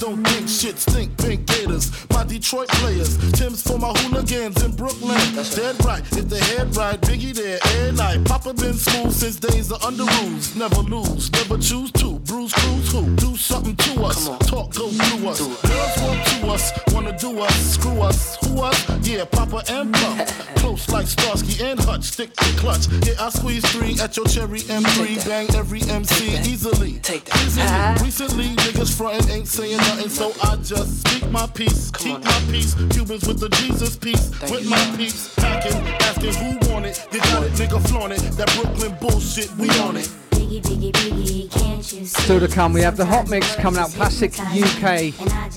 [0.00, 1.16] don't think shit stink.
[1.18, 3.16] Pink gators, my Detroit players.
[3.32, 5.18] Tim's for my hooligans in Brooklyn.
[5.34, 8.24] That's Dead right, if the head right, Biggie there, air night.
[8.24, 10.56] Papa been smooth since days of Underoos.
[10.56, 12.18] Never lose, never choose to.
[12.20, 13.16] Bruise, cruise, who?
[13.16, 14.28] Do something to us.
[14.46, 15.40] Talk, go through us.
[15.40, 17.74] Girls want to us, wanna do us.
[17.74, 19.06] Screw us, who us?
[19.06, 20.28] Yeah, Papa and Pump.
[20.98, 22.88] Like Starsky and Hutch, stick to clutch.
[23.06, 25.24] Yeah, I squeeze three at your cherry M3.
[25.28, 26.94] Bang every MC easily.
[26.98, 28.00] Take that.
[28.02, 31.92] Recently, niggas frontin' ain't saying nothing, so I just speak my peace.
[31.92, 32.74] Keep my peace.
[32.90, 34.28] Cubans with the Jesus piece.
[34.50, 35.32] with my peace.
[35.36, 37.06] Packing, asking who want it.
[37.12, 38.22] You got it, nigga, flaunt it.
[38.36, 40.10] That Brooklyn bullshit, we on it.
[40.32, 41.57] Biggie, biggie, biggie, you?
[41.82, 43.90] Still to come, we have the hot mix coming up.
[43.90, 45.14] Classic UK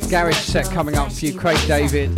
[0.10, 1.38] garage set coming up for you.
[1.38, 2.12] Craig David,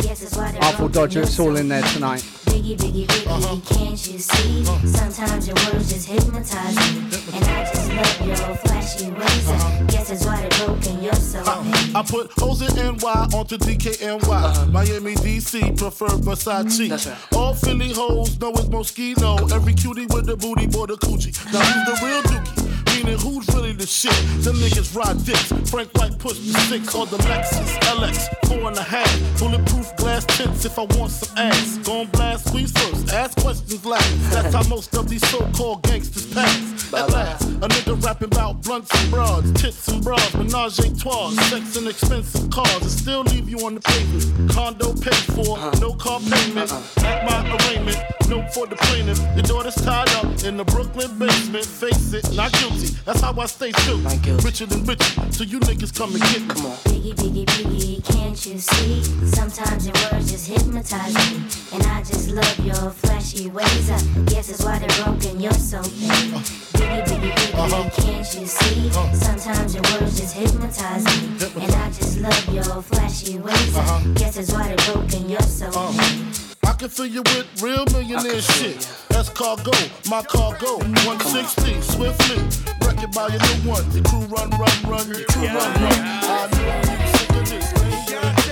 [0.62, 2.20] Artful Dodger, it's all in there tonight.
[2.46, 4.64] Biggie, biggie, biggie, can't you see?
[4.86, 7.00] Sometimes your words just hypnotize me.
[7.34, 9.48] And I just love your flashy ways.
[9.48, 11.48] I guess that's why they broke in your soul.
[11.48, 11.98] Uh-huh.
[11.98, 14.22] I put hoes in NY onto DKNY.
[14.22, 14.66] Uh-huh.
[14.66, 16.88] Miami, DC, prefer Versace.
[16.88, 17.36] Mm-hmm.
[17.36, 19.50] All Philly hoes know it's Moschino.
[19.52, 21.34] Every cutie with the booty, boy, the coochie.
[21.52, 22.64] Now who's the real dookie?
[22.96, 24.12] Meaning who's really the shit?
[24.42, 25.52] Them niggas ride dicks.
[25.70, 29.38] Frank White push the six or the Lexus LX four and a half.
[29.38, 31.78] Bulletproof glass tips if I want some ass.
[31.78, 34.30] Gon' blast squeeze first, ask questions last.
[34.30, 36.92] That's how most of these so-called gangsters pass.
[36.92, 41.30] At last, a nigga rapping about blunts and broads, tits and bras, menage a trois,
[41.50, 44.50] sex and expensive cars, and still leave you on the pavement.
[44.50, 46.72] Condo paid for, no car payment.
[46.98, 49.18] At my arraignment, no for the plaintiff.
[49.34, 51.64] Your daughter's tied up in the Brooklyn basement.
[51.64, 52.94] Face it, not guilty.
[53.04, 54.36] That's how I stay true.
[54.44, 56.48] Richer than richer, so you niggas come and get me.
[56.48, 56.76] Come on.
[56.88, 59.02] Biggie, biggie, biggie, can't you see?
[59.26, 61.44] Sometimes your words just hypnotize me.
[61.72, 63.90] And I just love your flashy ways.
[63.90, 66.40] I guess that's why they're broken, you're so baby.
[66.74, 68.88] Biggie, biggie, biggie, can't you see?
[68.88, 69.14] Uh-huh.
[69.14, 71.64] Sometimes your words just hypnotize me.
[71.64, 73.76] And I just love your flashy ways.
[73.76, 74.14] I uh-huh.
[74.14, 75.92] guess that's why they're broken, you're so uh-huh.
[75.92, 76.53] baby.
[76.66, 78.88] I can fill you with real millionaire shit.
[79.08, 79.72] That's cargo,
[80.08, 80.78] my cargo.
[80.78, 82.38] 160, swiftly.
[82.86, 83.88] Wreck it by your new one.
[83.90, 85.08] The crew run, run, run.
[85.08, 85.98] The crew run, run.
[86.26, 88.43] I know you sick of this.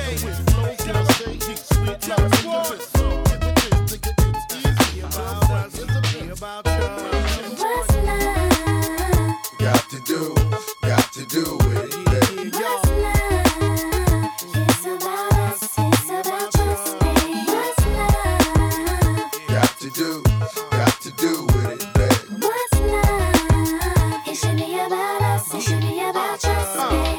[26.44, 27.12] Uh.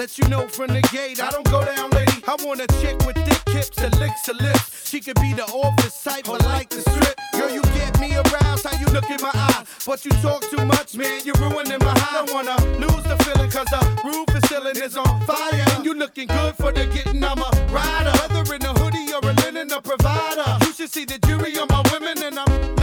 [0.00, 2.24] Let you know from the gate, I don't go down, lady.
[2.26, 4.88] I want a chick with thick hips and licks her lips.
[4.88, 7.20] She could be the office type, but like the strip.
[7.34, 9.66] Girl, you get me aroused, how you look in my eyes.
[9.84, 12.22] But you talk too much, man, you're ruining my high.
[12.22, 15.66] I don't wanna lose the feeling, cause the roof is ceiling is on fire.
[15.76, 18.12] And you looking good for the getting, I'm a rider.
[18.20, 20.64] Whether in a hoodie or a linen, a provider.
[20.64, 22.79] You should see the jury on my women, and I'm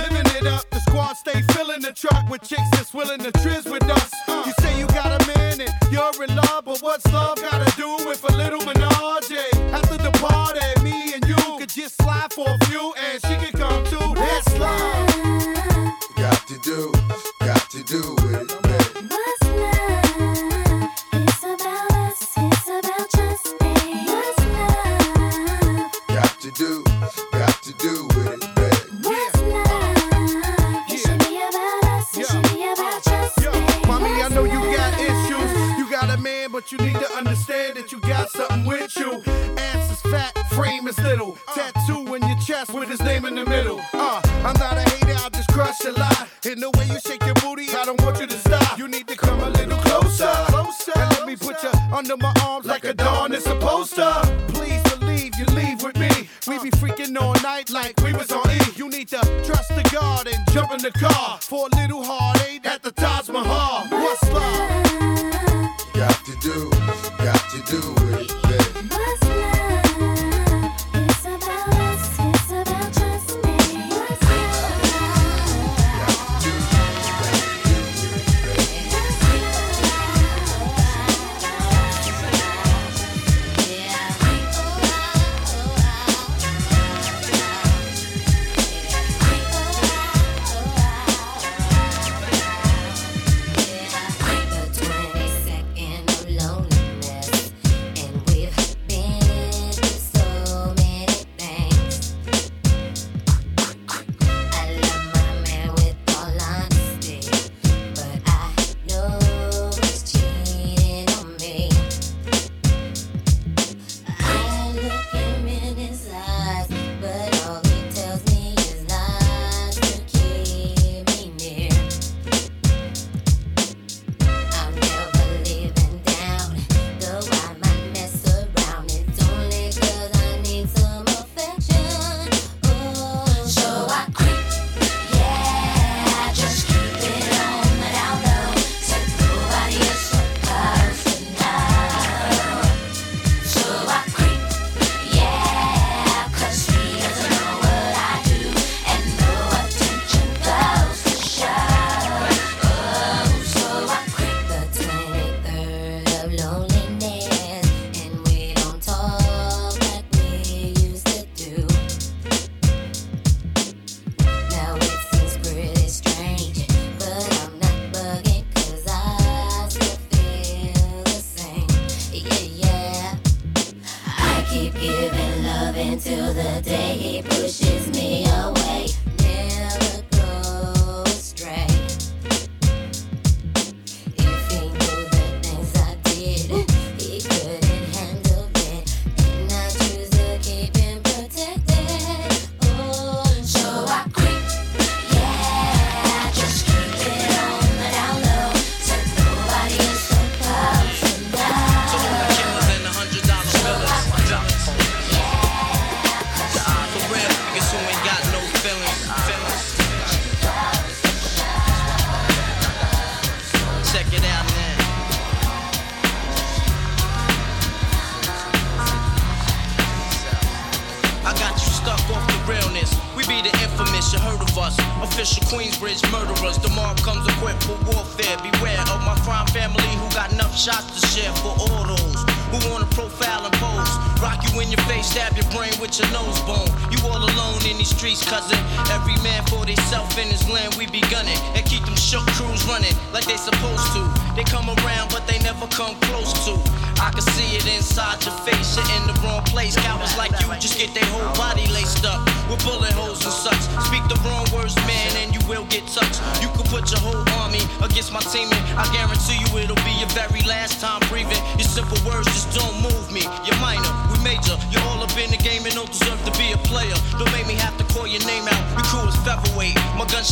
[0.97, 4.11] squad stay filling the truck with chicks that's willing to trizz with us.
[4.27, 7.89] You say you got a man and you're in love, but what's love gotta do
[8.07, 9.37] with a little menage?
[9.77, 12.93] After the party, me and you could just slide for a few,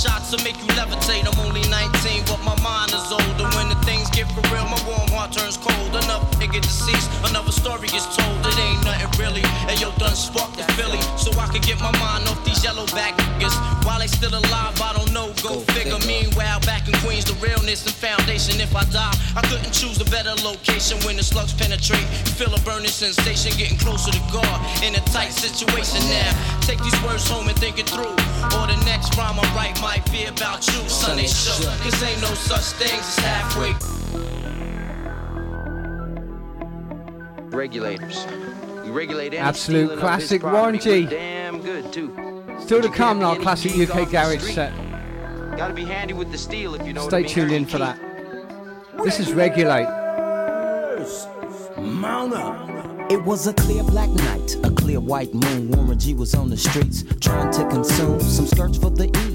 [0.05, 1.25] My will make you levitate.
[1.25, 3.45] I'm only 19, but my mind is older.
[3.55, 5.93] When the things get for real, my warm heart turns cold.
[5.93, 8.37] Another nigga deceased, another story gets told.
[8.41, 9.45] It ain't nothing really.
[9.69, 12.85] And yo, done sparked the Philly, so I can get my mind off these yellow
[12.97, 13.55] back niggas.
[13.85, 15.31] While they still alive, I don't know.
[15.45, 15.99] Go, figure.
[16.07, 18.59] Meanwhile, back in Queens, the realness and foundation.
[18.59, 22.05] If I die, I couldn't choose a better location when the slugs penetrate.
[22.25, 26.33] You feel a burning sensation, getting closer to God in a tight situation now.
[26.61, 28.17] Take these words home and think it through.
[28.57, 31.17] Or the next rhyme I write might be about you, son.
[31.17, 31.65] They shook.
[31.79, 33.73] Cause ain't no such things as halfway.
[37.55, 38.25] Regulators.
[38.83, 40.57] We regulate Absolute stealing of this classic property.
[40.59, 41.05] Warren G.
[41.05, 42.43] Damn good too.
[42.59, 44.73] Still to come, our Any classic UK garage set.
[45.57, 47.29] Gotta be handy with the steel if you know Stay mean.
[47.29, 47.99] tuned in for that.
[49.03, 49.87] This is Regulate.
[51.77, 53.11] Mount up.
[53.11, 55.69] It was a clear black night, a clear white moon.
[55.71, 59.34] Warren G was on the streets trying to consume some skirts for the E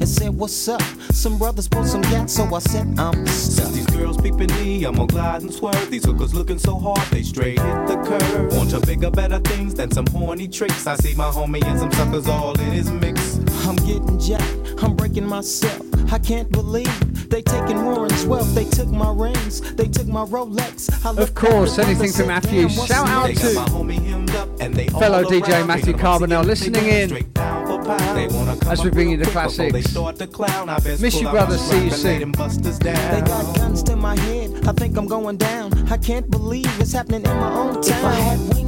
[0.00, 0.82] and said, what's up?
[1.12, 3.66] Some brothers pulled some gas, so I said, I'm stuck.
[3.66, 5.90] Since these girls peeping me, I'm gonna glide and swerve.
[5.90, 8.56] These hookers looking so hard, they straight hit the curve.
[8.56, 10.86] Want to bigger, better things than some horny tricks.
[10.86, 13.38] I see my homie and some suckers all in his mix.
[13.66, 14.47] I'm getting jacked,
[14.82, 15.82] I'm breaking myself.
[16.12, 18.54] I can't believe they taking Warren's wealth.
[18.54, 20.88] They took my rings, they took my Rolex.
[21.04, 22.68] I Of course, anything from and Matthew.
[22.68, 25.66] Shout out to my homie hemmed up and they Fellow DJ around.
[25.66, 27.66] Matthew Carbonell listening in straight down.
[28.14, 29.90] They wanna come as we bring you real the quick They classics.
[29.90, 30.68] start to clown.
[30.68, 31.56] I best Miss you, brother.
[31.56, 32.20] my See you and lay soon.
[32.20, 32.32] them
[32.78, 33.14] down.
[33.14, 34.66] They got guns to my head.
[34.68, 35.72] I think I'm going down.
[35.90, 38.67] I can't believe it's happening in my own town.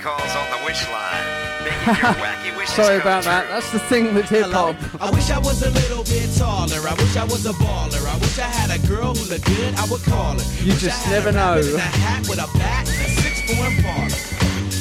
[0.00, 1.24] Calls on the wish line.
[1.64, 3.48] Making your wacky wishes Sorry about that.
[3.48, 4.76] That's the thing with hip hop.
[5.00, 6.80] I wish I was a little bit taller.
[6.88, 8.00] I wish I was a baller.
[8.08, 9.74] I wish I had a girl who looked good.
[9.76, 10.46] I would call her.
[10.64, 11.60] You Wish I just had never a know.
[11.60, 14.40] A hat with a bat a six form.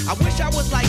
[0.10, 0.89] I wish I was like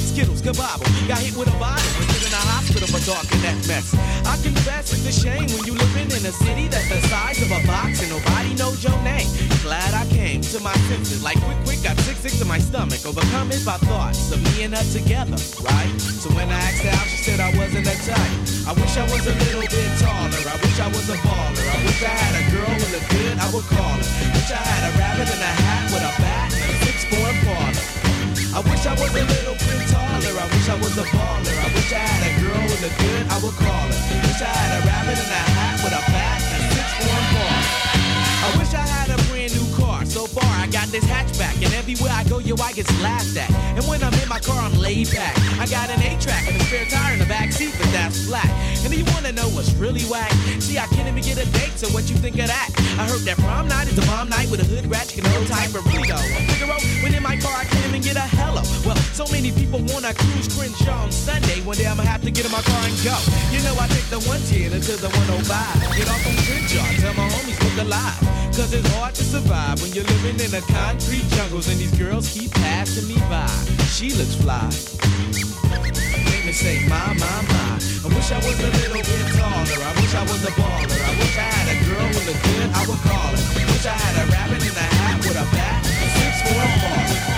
[0.00, 0.88] skittles, kabobble.
[1.06, 3.92] Got hit with a bottle and put in a hospital for talking that mess.
[4.26, 7.50] I confess it's a shame when you living in a city that's the size of
[7.52, 9.28] a box and nobody knows your name.
[9.62, 11.22] Glad I came to my senses.
[11.22, 13.04] Like quick, quick, got sick, sick to my stomach.
[13.04, 15.92] Overcome it by thoughts of me and her together, right?
[16.00, 18.34] So when I asked her out, she said I wasn't that type.
[18.68, 20.42] I wish I was a little bit taller.
[20.48, 21.66] I wish I was a baller.
[21.66, 24.08] I wish I had a girl who looked good, I would call her.
[24.34, 26.39] Wish I had a rabbit in a hat with a
[28.50, 30.34] I wish I was a little bit taller.
[30.34, 31.54] I wish I was a baller.
[31.54, 34.00] I wish I had a girl with a good, I would call her.
[34.26, 37.80] Wish I had a rabbit in a hat with a bat and a six-form parlor.
[38.42, 40.04] I wish I had a brand new car.
[40.04, 43.50] So far, I got this hatchback, and everywhere I go, yo, I get laughed at.
[43.78, 45.38] And when I'm in my car, I'm laid back.
[45.62, 48.50] I got an A-track and a spare tire in the back seat, but that's flat.
[48.82, 50.32] And you wanna know what's really whack?
[50.58, 52.74] See, I can't even get a date, so what you think of that?
[52.98, 55.44] I heard that prom night is a bomb night with a hood ratchet and no
[55.46, 55.94] type of though.
[56.58, 57.64] Figaro, when in my car, I
[59.20, 61.60] so many people wanna cruise Crenshaw on Sunday.
[61.68, 63.12] One day I'ma have to get in my car and go.
[63.52, 65.44] You know, I take the 110 until the 105.
[65.92, 68.16] Get off on Crenshaw, tell my homies look alive.
[68.56, 72.32] Cause it's hard to survive when you're living in a concrete jungles and these girls
[72.32, 73.44] keep passing me by.
[73.92, 74.64] She looks fly.
[76.32, 77.76] Make me say, my, my, my.
[77.76, 79.80] I wish I was a little bit taller.
[79.84, 80.96] I wish I was a baller.
[80.96, 83.42] I wish I had a girl with a good, I would call her.
[83.68, 87.29] Wish I had a rabbit in a hat with a bat, six for a baller.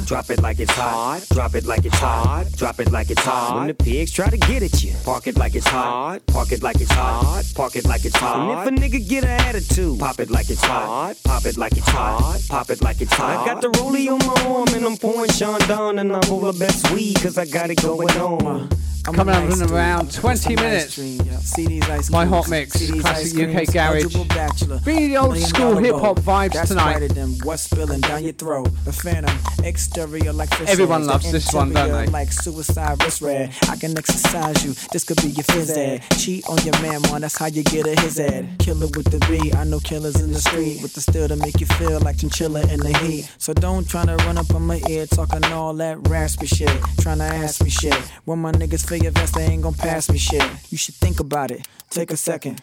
[0.00, 1.26] Crib, drop it like it's hot.
[1.30, 2.46] Drop it like it's hot.
[2.56, 3.56] Drop it like it's hot.
[3.58, 6.24] When the pigs try to get at you, park it like it's hot.
[6.26, 7.44] Park it like it's hot.
[7.54, 8.66] Park it like it's hot.
[8.66, 11.16] And if a nigga get an attitude, pop it like it's hot.
[11.24, 12.40] Pop it like it's hot.
[12.48, 13.46] Pop it like it's hot.
[13.46, 16.90] I got the rollie on my arm and I'm pouring Chandon and I'm over best
[16.92, 18.68] weed cause I got it going on.
[19.06, 20.98] I'm coming up in around 20 minutes.
[22.10, 24.14] My hot mix, classic UK garage.
[24.82, 27.44] Bringing the old school hip hop vibes tonight.
[27.44, 28.70] What's spilling down your throat?
[28.84, 32.06] The phantom exterior like fish Everyone loves this one, don't they?
[32.06, 33.54] Like suicide wrist red.
[33.68, 34.72] I can exercise you.
[34.90, 36.02] This could be your phys ed.
[36.18, 37.20] Cheat on your man, man.
[37.20, 38.56] That's how you get a his ed.
[38.58, 39.52] Killer with the B.
[39.52, 42.62] I know killers in the street with the steel to make you feel like chinchilla
[42.72, 43.30] in the heat.
[43.36, 46.70] So don't try to run up on my ear talking all that raspy shit.
[47.00, 47.94] Trying to ask me shit.
[48.24, 50.44] When my niggas feel your vest, they ain't gonna pass me shit.
[50.70, 51.66] You should think about it.
[51.90, 52.62] Take a second.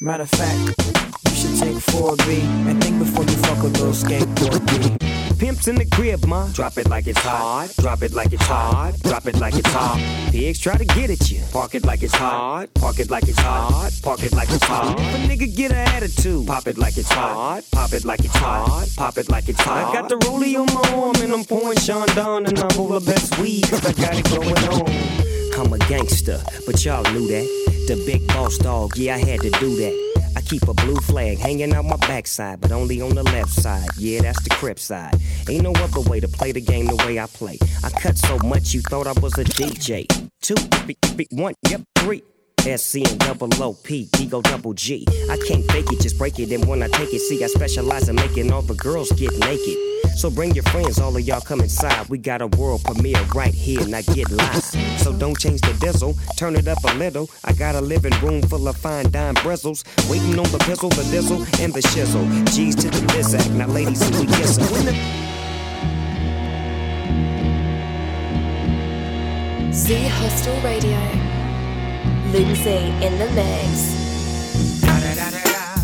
[0.00, 1.11] Matter of fact,
[1.42, 2.38] should take 4B
[2.68, 5.34] and think before you fuck with little Skateboard P.
[5.38, 6.46] Pimps in the crib, ma.
[6.52, 7.68] Drop it like it's hot.
[7.78, 8.92] Drop it like it's hot.
[9.02, 9.98] Drop it like it's hot.
[10.30, 11.42] Pigs try to get at you.
[11.52, 12.72] Park it like it's hot.
[12.74, 13.90] Park it like it's hot.
[14.04, 14.96] Park it like it's hot.
[15.00, 17.64] If a nigga get an attitude, pop it like it's hot.
[17.72, 18.86] Pop it like it's hot.
[18.96, 19.88] Pop it like it's hot.
[19.88, 23.36] I got the rollie on my arm and I'm pouring Chandon and I'm over best
[23.40, 24.88] weed cause I got it going on.
[25.58, 27.46] I'm a gangster, but y'all knew that.
[27.88, 30.11] The big boss dog, yeah, I had to do that.
[30.52, 33.88] Keep a blue flag hanging out my backside, but only on the left side.
[33.96, 35.14] Yeah, that's the crip side.
[35.48, 37.58] Ain't no other way to play the game the way I play.
[37.82, 40.06] I cut so much you thought I was a DJ.
[40.42, 42.22] Two, three, three, one, yep, three.
[42.58, 45.06] SC and double O P, D go double G.
[45.30, 46.52] I can't fake it, just break it.
[46.52, 49.91] And when I take it, see, I specialize in making all the girls get naked.
[50.14, 52.08] So bring your friends, all of y'all come inside.
[52.08, 54.64] We got a world premiere right here, now get live.
[54.98, 57.28] So don't change the diesel, turn it up a little.
[57.44, 59.84] I got a living room full of fine dime bristles.
[60.08, 62.26] Waiting on the pistol, the diesel, and the shizzle.
[62.54, 64.66] G's to the biz act, now ladies, see we kiss 'em.
[64.72, 65.22] When the
[69.72, 70.98] Z Hostel Radio.
[72.30, 74.80] Lindsay in the mix.
[74.80, 75.82] Da, da, da,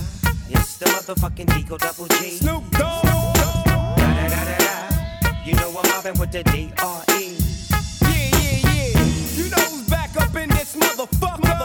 [0.48, 2.38] It's the motherfucking Digo Double G.
[2.38, 3.37] Snoop Dogg.
[5.48, 7.38] You know I'm mobbing with the D-R-E.
[8.02, 9.00] Yeah, yeah, yeah.
[9.32, 11.56] You know who's back up in this motherfucker.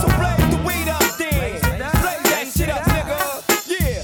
[0.00, 1.60] So blaze the weed up then.
[1.60, 3.18] Blaze that shit up, nigga.
[3.70, 4.02] Yeah.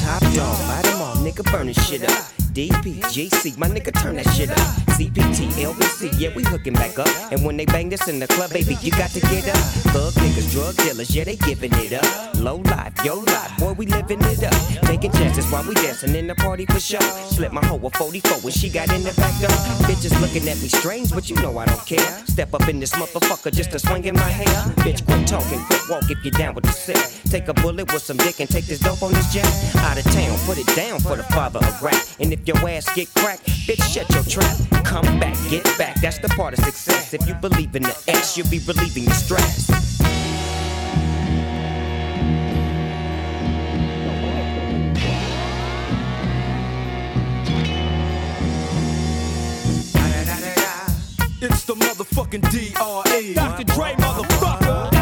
[0.00, 2.39] Top dog, 'em all, nigga burning shit up.
[2.50, 4.58] DPGC, my nigga turn that shit up.
[4.98, 7.08] CPT, LBC, yeah, we hooking back up.
[7.30, 9.56] And when they bang this in the club, baby, you got to get up.
[9.94, 12.34] Thug niggas, drug dealers, yeah, they giving it up.
[12.34, 14.82] Low life, yo life, boy, we living it up.
[14.82, 17.00] Taking chances while we dancing in the party for sure.
[17.00, 19.50] Slip my hoe a 44 when she got in the back door.
[19.86, 22.10] Bitches looking at me strange, but you know I don't care.
[22.26, 24.74] Step up in this motherfucker just to swing in my hair.
[24.84, 27.20] Bitch, quit talking, quit walk if you're down with the set.
[27.30, 29.46] Take a bullet with some dick and take this dope on this jet.
[29.76, 32.02] Out of town, put it down for the father of rap.
[32.18, 34.56] And if your ass get cracked, bitch, shut your trap.
[34.84, 36.00] Come back, get back.
[36.00, 37.14] That's the part of success.
[37.14, 39.70] If you believe in the S, you'll be relieving your stress.
[51.42, 53.32] It's the motherfucking D.R.E.
[53.32, 53.64] Dr.
[53.64, 54.92] Dre, motherfucker.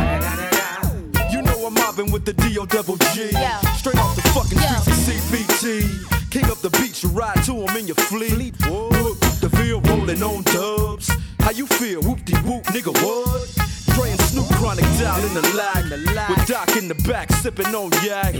[1.32, 2.64] You know I'm mobbing with the D.O.
[2.66, 3.32] double G.
[3.76, 6.30] Straight off the fucking streets of CPT.
[6.30, 8.54] King up the beach, you ride to him in your fleet.
[8.58, 11.10] The field rolling on dubs.
[11.40, 12.02] How you feel?
[12.02, 14.08] Whoop de whoop, nigga, what?
[14.08, 15.88] And Snoop chronic down in the lag.
[15.88, 16.30] The lag.
[16.30, 18.34] With Doc in the back, sipping on yak.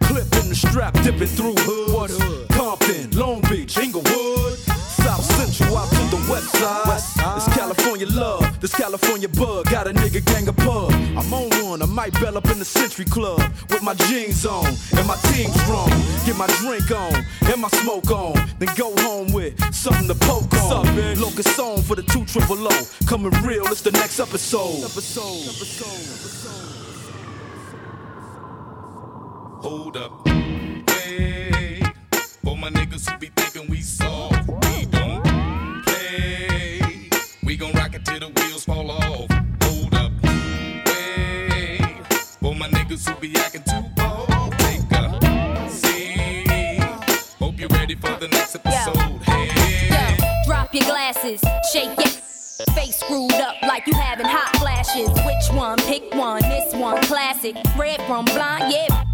[0.00, 2.18] Clip in the strap, dipping through hoods.
[2.54, 4.58] Compton, Long Beach, Inglewood.
[5.04, 7.36] South Central out to the west side.
[7.36, 9.66] It's California love, this California bug.
[9.70, 10.90] Got a nigga gang of pub.
[10.92, 14.66] I'm on one, I might bell up in the Century Club with my jeans on
[14.96, 15.90] and my team strong.
[16.24, 17.14] Get my drink on
[17.52, 20.86] and my smoke on, then go home with something to poke on.
[21.20, 22.86] Locust song for the two triple O.
[23.06, 24.80] Coming real, it's the next episode.
[29.62, 30.28] Hold up.
[30.90, 31.82] Hey,
[32.42, 34.33] for my niggas who be thinking we soft,
[37.94, 39.26] it till the wheels fall off.
[39.62, 40.12] Hold up.
[40.88, 41.78] Hey,
[42.40, 46.80] for my niggas who be acting too bold, take a seat.
[47.38, 48.96] Hope you're ready for the next episode.
[49.22, 49.48] Hey.
[49.90, 51.40] Yo, drop your glasses,
[51.72, 52.08] shake your
[52.74, 55.08] face screwed up like you having hot flashes.
[55.24, 55.78] Which one?
[55.78, 56.42] Pick one.
[56.42, 57.56] This one classic.
[57.76, 59.13] Red from blind, yeah.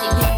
[0.00, 0.37] blasted.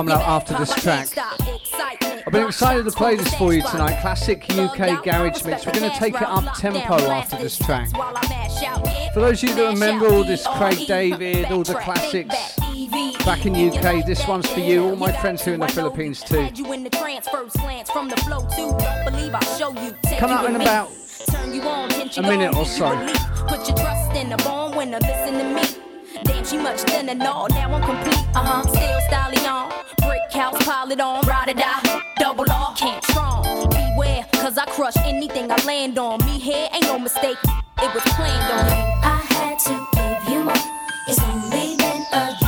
[0.00, 1.08] Coming up after this track.
[2.26, 4.00] I've been excited to play this for you tonight.
[4.00, 5.66] Classic UK garage mix.
[5.66, 7.90] We're going to take it up tempo after this track.
[9.12, 12.56] For those of you that remember all this Craig David, all the classics
[13.26, 14.84] back in UK, this one's for you.
[14.84, 16.48] All my friends here in the Philippines too.
[20.18, 20.90] Come out in about
[22.16, 22.88] a minute or so.
[23.46, 25.79] Put your trust in a born winner, listen to me.
[26.50, 28.26] She much thinner, no, now I'm complete.
[28.34, 29.70] Uh huh, still styling on.
[29.98, 32.02] Brick house, pile it on, ride it out.
[32.18, 32.44] Double
[32.74, 33.44] can't strong.
[33.70, 36.18] Beware, cause I crush anything I land on.
[36.26, 37.38] Me here ain't no mistake,
[37.78, 38.66] it was planned on.
[39.04, 40.54] I had to give you more.
[41.06, 42.39] It's only been a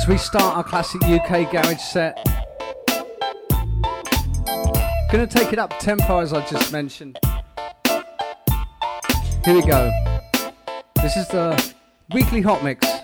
[0.00, 2.24] As we start our classic UK garage set,
[5.12, 7.18] gonna take it up tempo as I just mentioned.
[9.44, 9.92] Here we go.
[11.02, 11.74] This is the
[12.14, 12.99] weekly hot mix.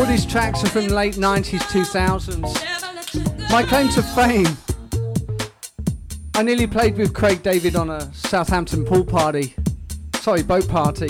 [0.00, 3.50] All these tracks are from the late 90s, 2000s.
[3.50, 4.56] My claim to fame.
[6.34, 9.54] I nearly played with Craig David on a Southampton pool party.
[10.14, 11.08] Sorry, boat party.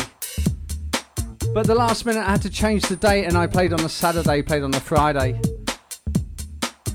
[1.54, 3.88] But the last minute I had to change the date and I played on a
[3.88, 5.40] Saturday, played on a Friday.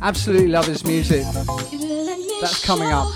[0.02, 1.24] Absolutely love his music.
[2.42, 3.08] That's coming up.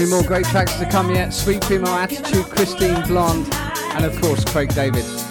[0.00, 1.30] many more great tracks to come yet.
[1.30, 3.46] Sweet Female Attitude, Kristine Blond,
[3.94, 5.29] and of course Craig David.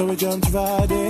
[0.00, 1.09] So we jumped right in,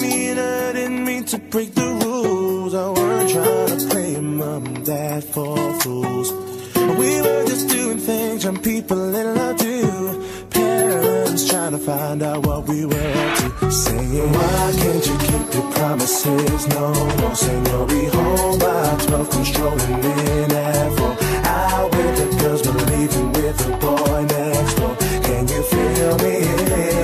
[0.00, 2.74] Me and I didn't mean to break the rules.
[2.74, 6.32] I weren't trying to play mom and dad for fools.
[6.98, 10.48] We were just doing things young people in love do.
[10.50, 13.70] Parents trying to find out what we were up to.
[13.70, 16.68] Saying, why can't you keep your promises?
[16.68, 21.16] No more saying you'll be home by 12, come strolling in at 4.
[21.44, 24.96] Out with the girls, but leaving with the boy next door.
[25.26, 27.01] Can you feel me?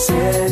[0.00, 0.49] Said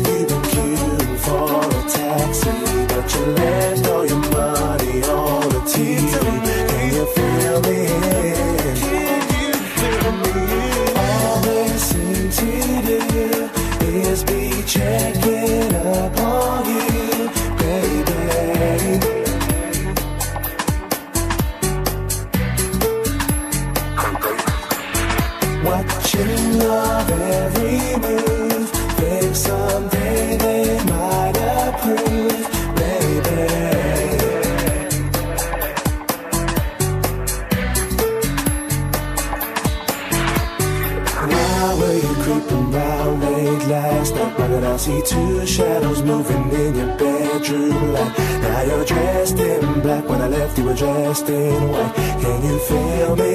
[44.89, 48.17] see two shadows moving in your bedroom light?
[48.41, 50.07] Now you're dressed in black.
[50.09, 51.93] When I left, you were dressed in white.
[52.21, 53.33] Can you feel me?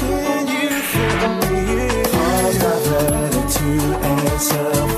[0.00, 1.62] Can you feel me?
[2.12, 3.68] Calls diverted to
[4.12, 4.93] answer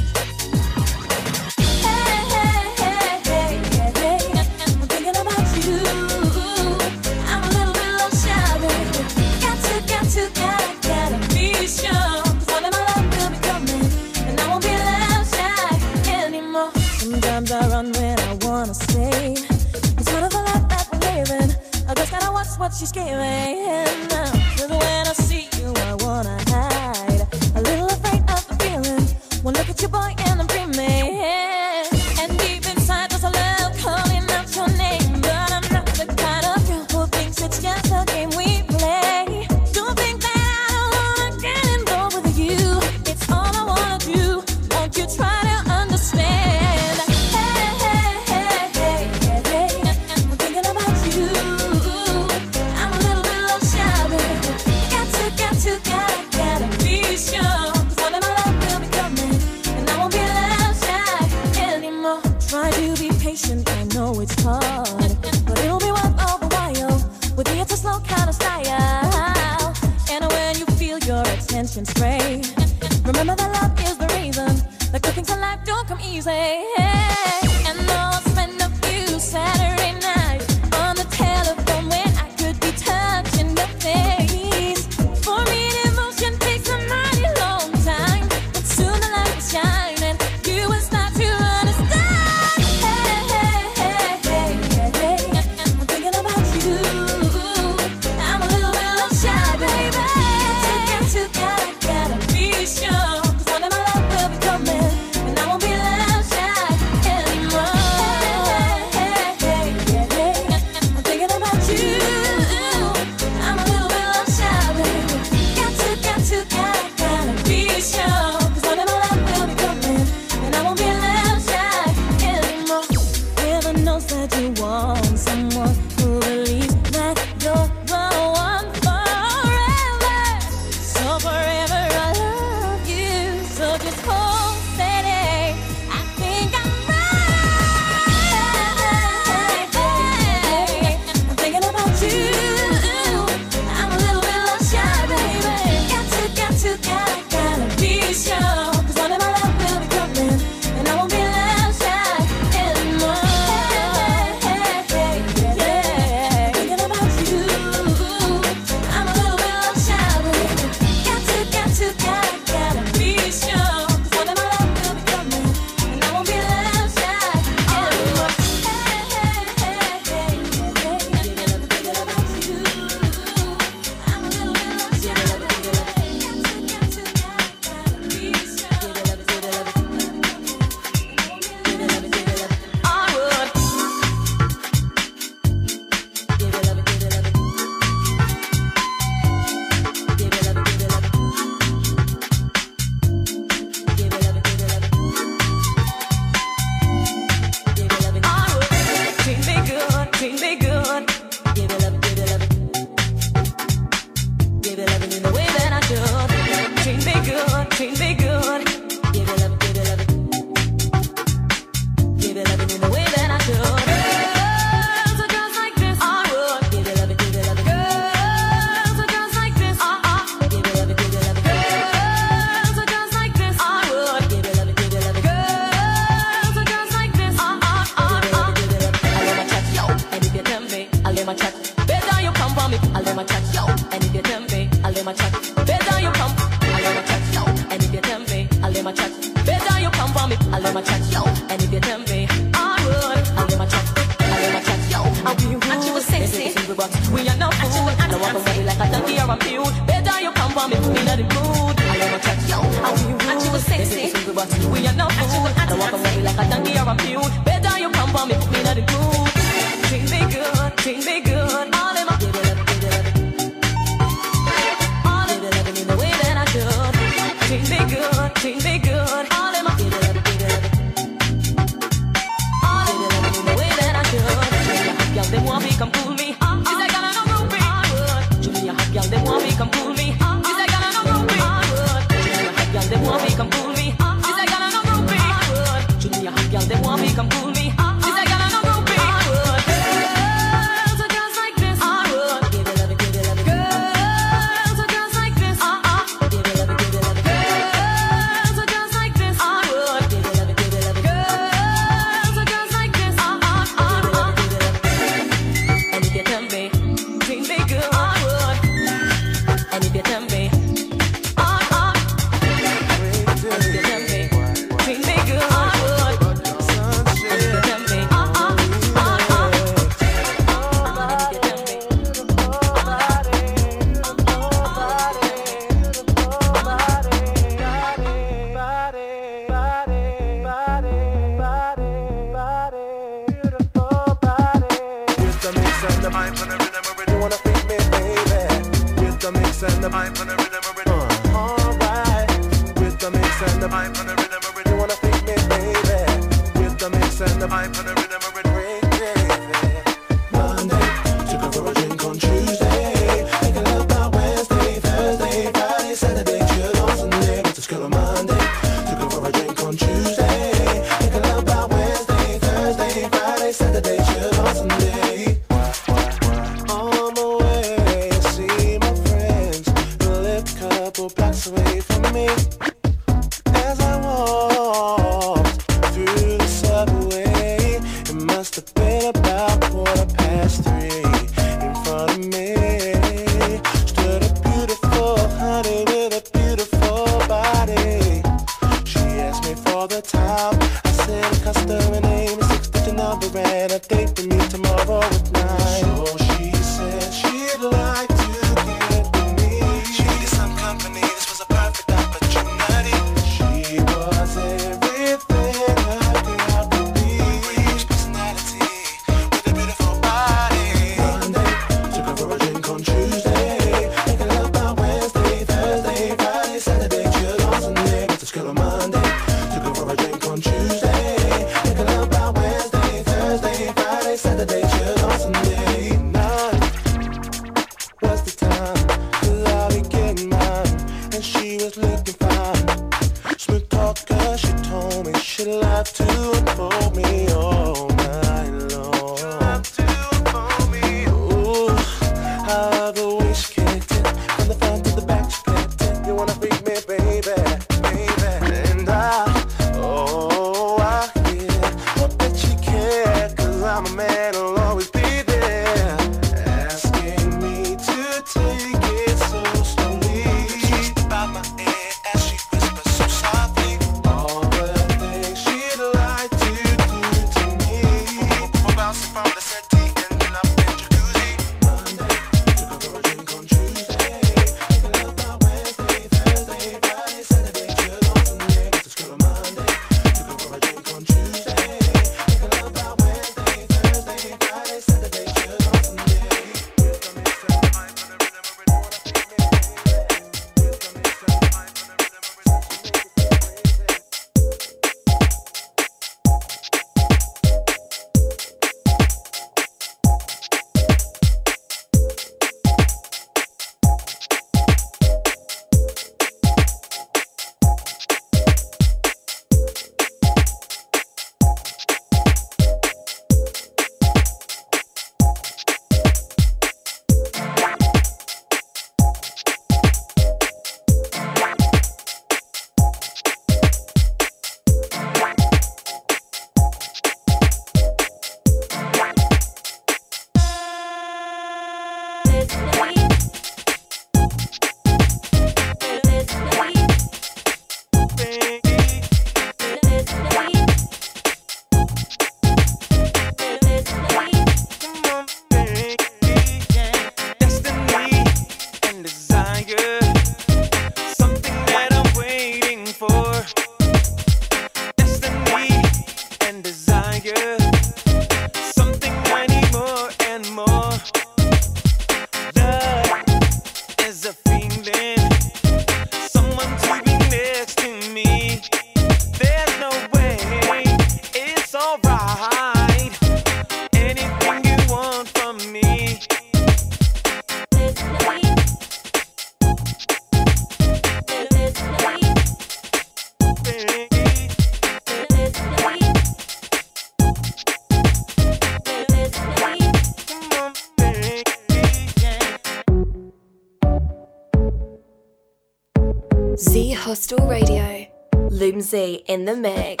[599.31, 600.00] in the mix.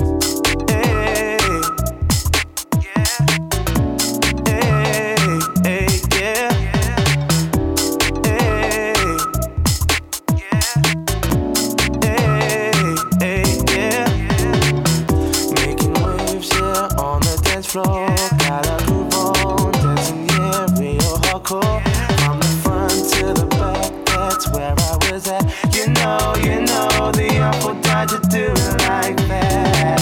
[28.07, 29.99] To do it like that.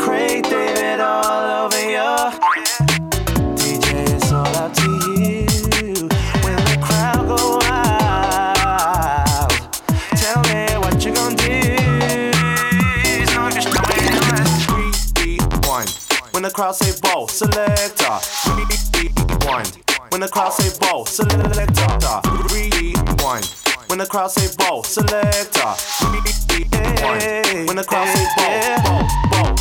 [0.00, 2.32] Craig David all over your
[3.54, 4.90] DJ, it's all up to
[5.20, 5.46] you.
[6.42, 9.50] When the crowd go wild,
[10.16, 11.76] tell me what you gonna do.
[13.34, 13.68] Not just
[15.20, 15.90] Rewind.
[16.32, 18.18] When the crowd say ball, selector.
[18.48, 19.78] Rewind.
[20.10, 22.20] When the crowd say ball, selector.
[22.52, 23.67] Rewind.
[23.88, 25.74] When the crowd say ball, selector.
[27.66, 29.56] When the crowd say ball, ball, ball.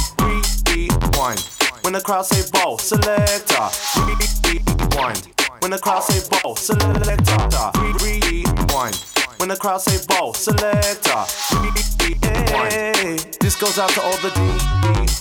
[0.68, 1.40] Rewind.
[1.82, 3.70] When the crowd say ball, selector.
[3.96, 5.28] Rewind.
[5.62, 7.72] When the crowd say ball, selector.
[8.04, 8.96] Rewind.
[9.38, 11.24] When the crowd say ball, selector.
[11.56, 13.38] Rewind.
[13.40, 14.30] This goes out to all the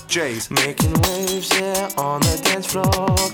[0.08, 0.50] DJs.
[0.50, 2.84] Making waves, yeah, on the dance floor.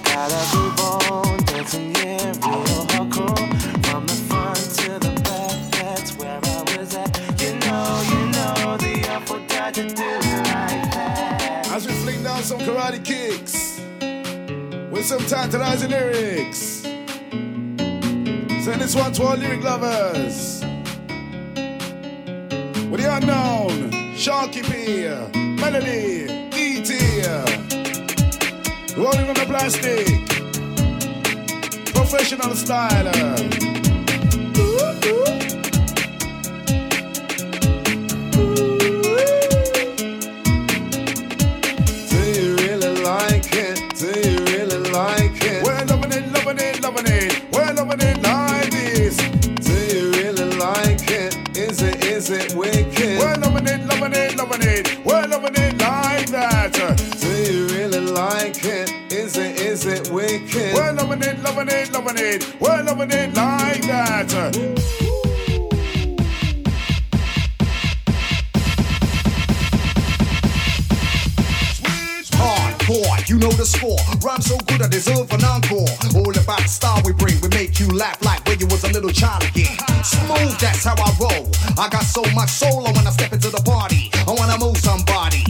[0.04, 0.80] Gotta groove
[1.10, 3.86] on, dancing, yeah, real hardcore.
[3.86, 4.21] From the
[9.62, 11.68] died to do like that.
[11.70, 13.78] As we fling down some karate kicks
[14.90, 16.82] with some tantalizing lyrics.
[18.64, 20.64] Send this one to all lyric lovers.
[22.90, 25.06] With the unknown, Sharky P,
[25.60, 26.90] Melody, DT
[28.97, 30.06] Rolling on the plastic.
[31.94, 33.71] professional style.
[61.43, 62.56] Loving it, loving it.
[62.60, 64.93] We're loving it like that.
[73.32, 73.97] You know the score.
[74.20, 75.89] Rhyme so good I deserve an encore.
[76.12, 78.93] All about the style we bring, we make you laugh like when you was a
[78.93, 79.73] little child again.
[80.05, 81.48] Smooth, that's how I roll.
[81.81, 84.10] I got so much soul when I step into the party.
[84.28, 85.41] I wanna move somebody,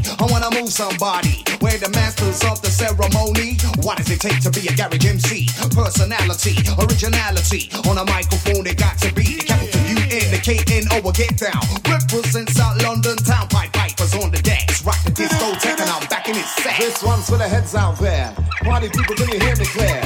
[0.54, 1.44] move somebody.
[1.60, 3.56] We're the masters of the ceremony.
[3.82, 5.48] What does it take to be a garage MC?
[5.72, 7.70] Personality, originality.
[7.88, 11.00] On a microphone, it got to be the capital U N, the K N O,
[11.12, 11.62] get down.
[11.88, 14.84] Represent South London town, Pied Piper's on the decks.
[14.84, 16.78] Rock the discotheque, and I'm back in his set.
[16.78, 18.34] This one's for the heads out there.
[18.64, 20.00] Party people, can you hear me clear?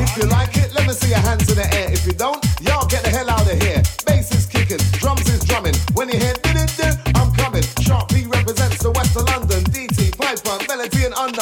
[0.00, 1.79] If you like it, let me see your hands in the air.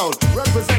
[0.00, 0.77] And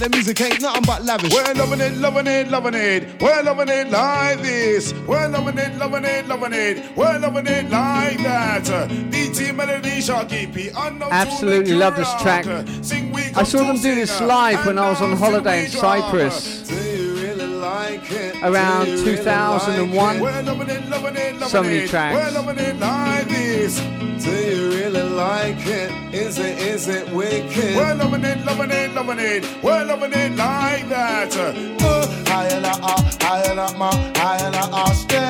[0.00, 1.32] Place where the music ain't nothing but lavish.
[1.32, 3.20] We're loving it, loving it, loving it.
[3.20, 4.94] We're loving it like this.
[5.06, 6.96] We're loving it, loving it, loving it.
[6.96, 8.64] We're loving it like that.
[9.10, 10.70] DT Melody Sharky P.
[11.10, 12.46] Absolutely love this track.
[12.46, 16.70] I saw them do this live when I was on holiday in Cyprus
[18.42, 20.18] around 2001.
[21.48, 22.40] So many We're tracks.
[24.20, 24.24] Loving it like this.
[24.24, 26.14] Do you really like it?
[26.14, 27.76] Is it, is it wicked?
[27.76, 29.62] We're loving it, loving it, loving it.
[29.62, 31.36] We're loving it like that.
[31.36, 35.29] Uh, higher ah, higher la ma, higher la ah, still.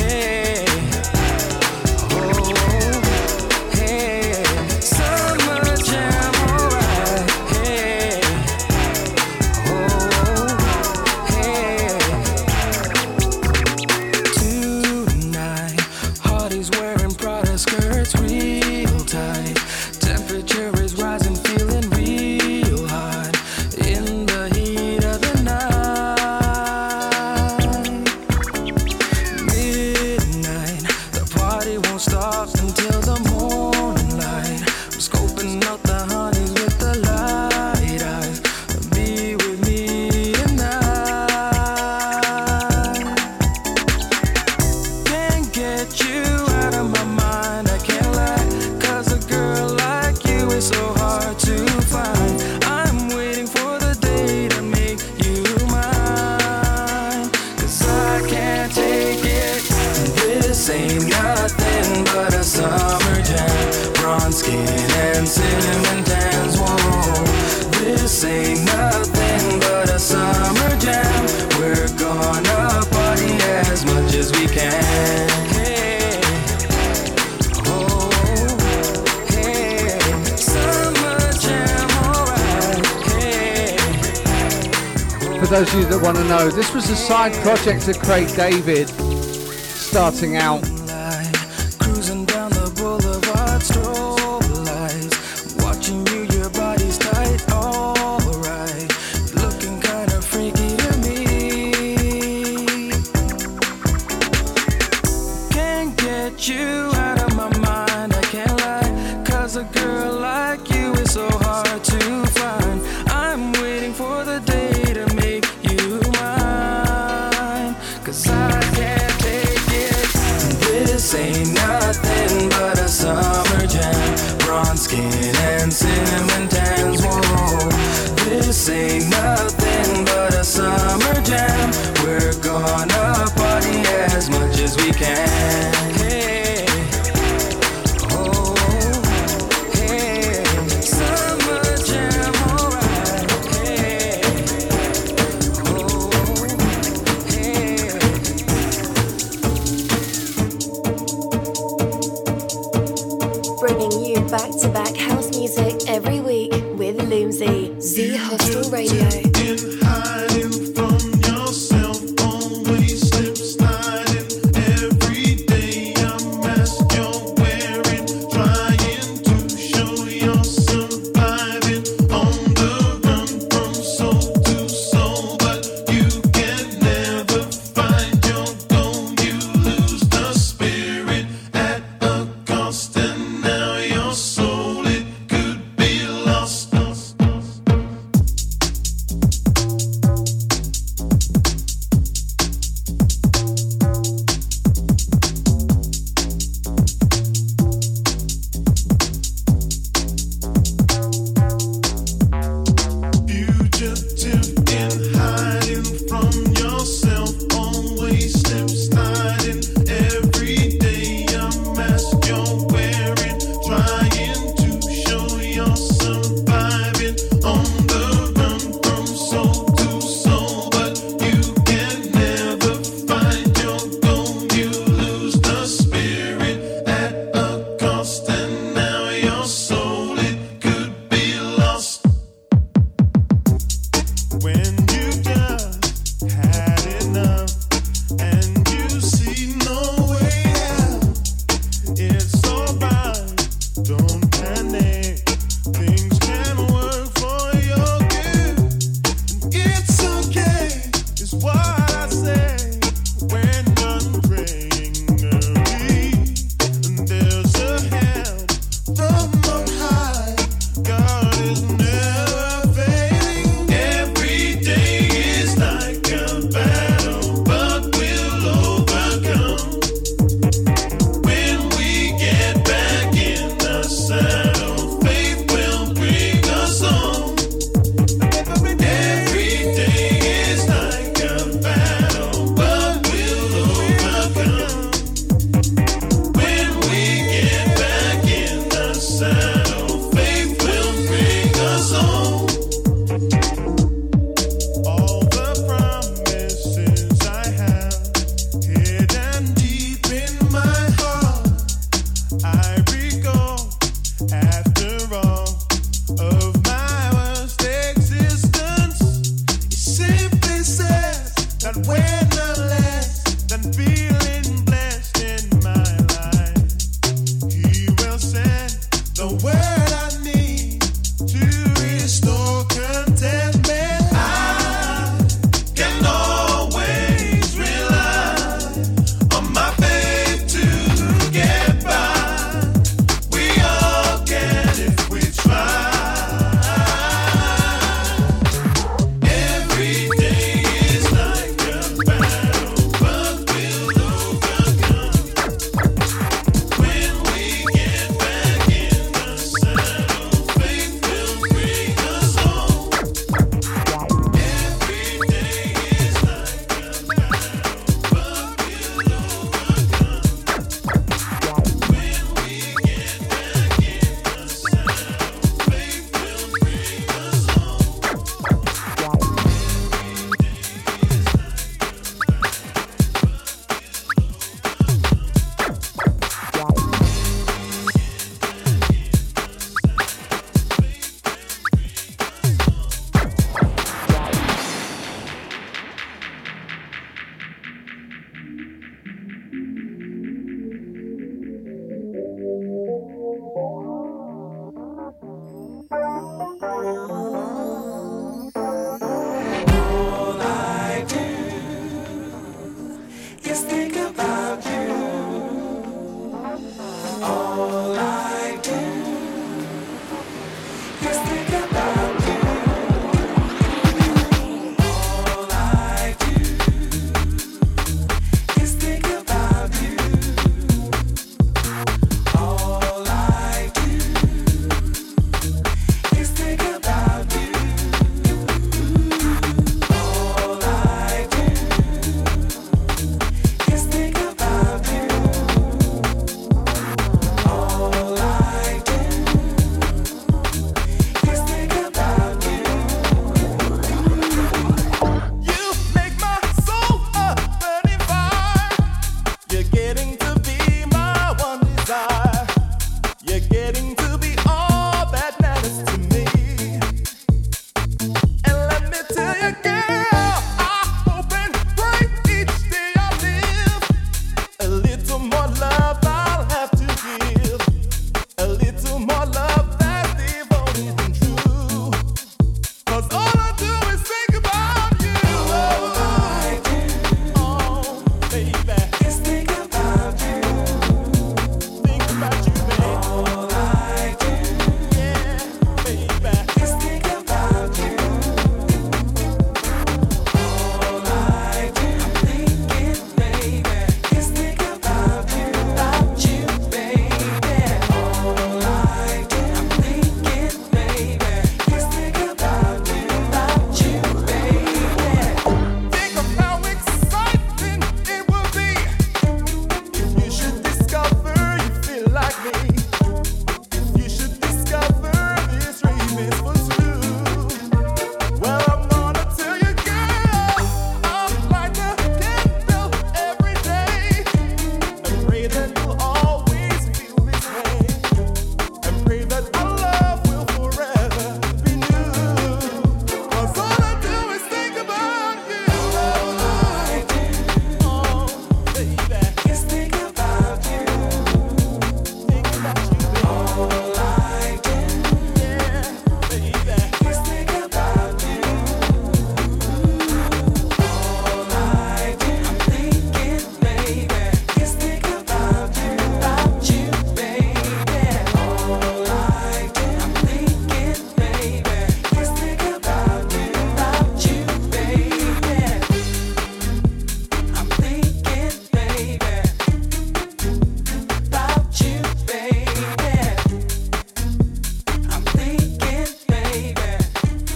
[85.71, 88.89] Those of you that want to know, this was a side project of Craig David
[88.89, 90.80] starting out.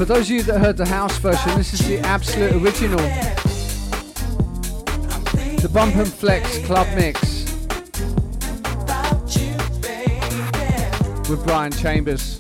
[0.06, 2.99] For those of you that heard the house version, this is the absolute original.
[5.60, 7.45] The Bump and Flex Club Mix
[11.27, 12.35] with Brian Chambers.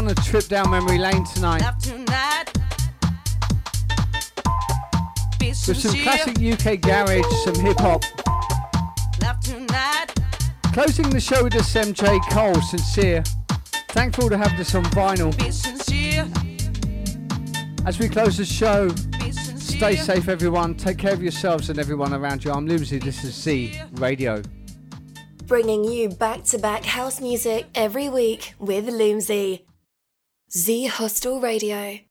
[0.00, 2.46] On a trip down memory lane tonight Tonight,
[5.38, 8.02] with some classic UK garage, some hip hop.
[10.72, 13.22] Closing the show with this MJ Cole, sincere.
[13.90, 15.34] Thankful to have this on vinyl.
[17.84, 18.88] As we close the show,
[19.58, 20.76] stay safe, everyone.
[20.76, 22.52] Take care of yourselves and everyone around you.
[22.52, 23.00] I'm Loomsy.
[23.00, 24.40] This is Z Radio.
[25.44, 29.66] Bringing you back to back house music every week with Loomsy.
[30.52, 32.09] Z Hostel Radio.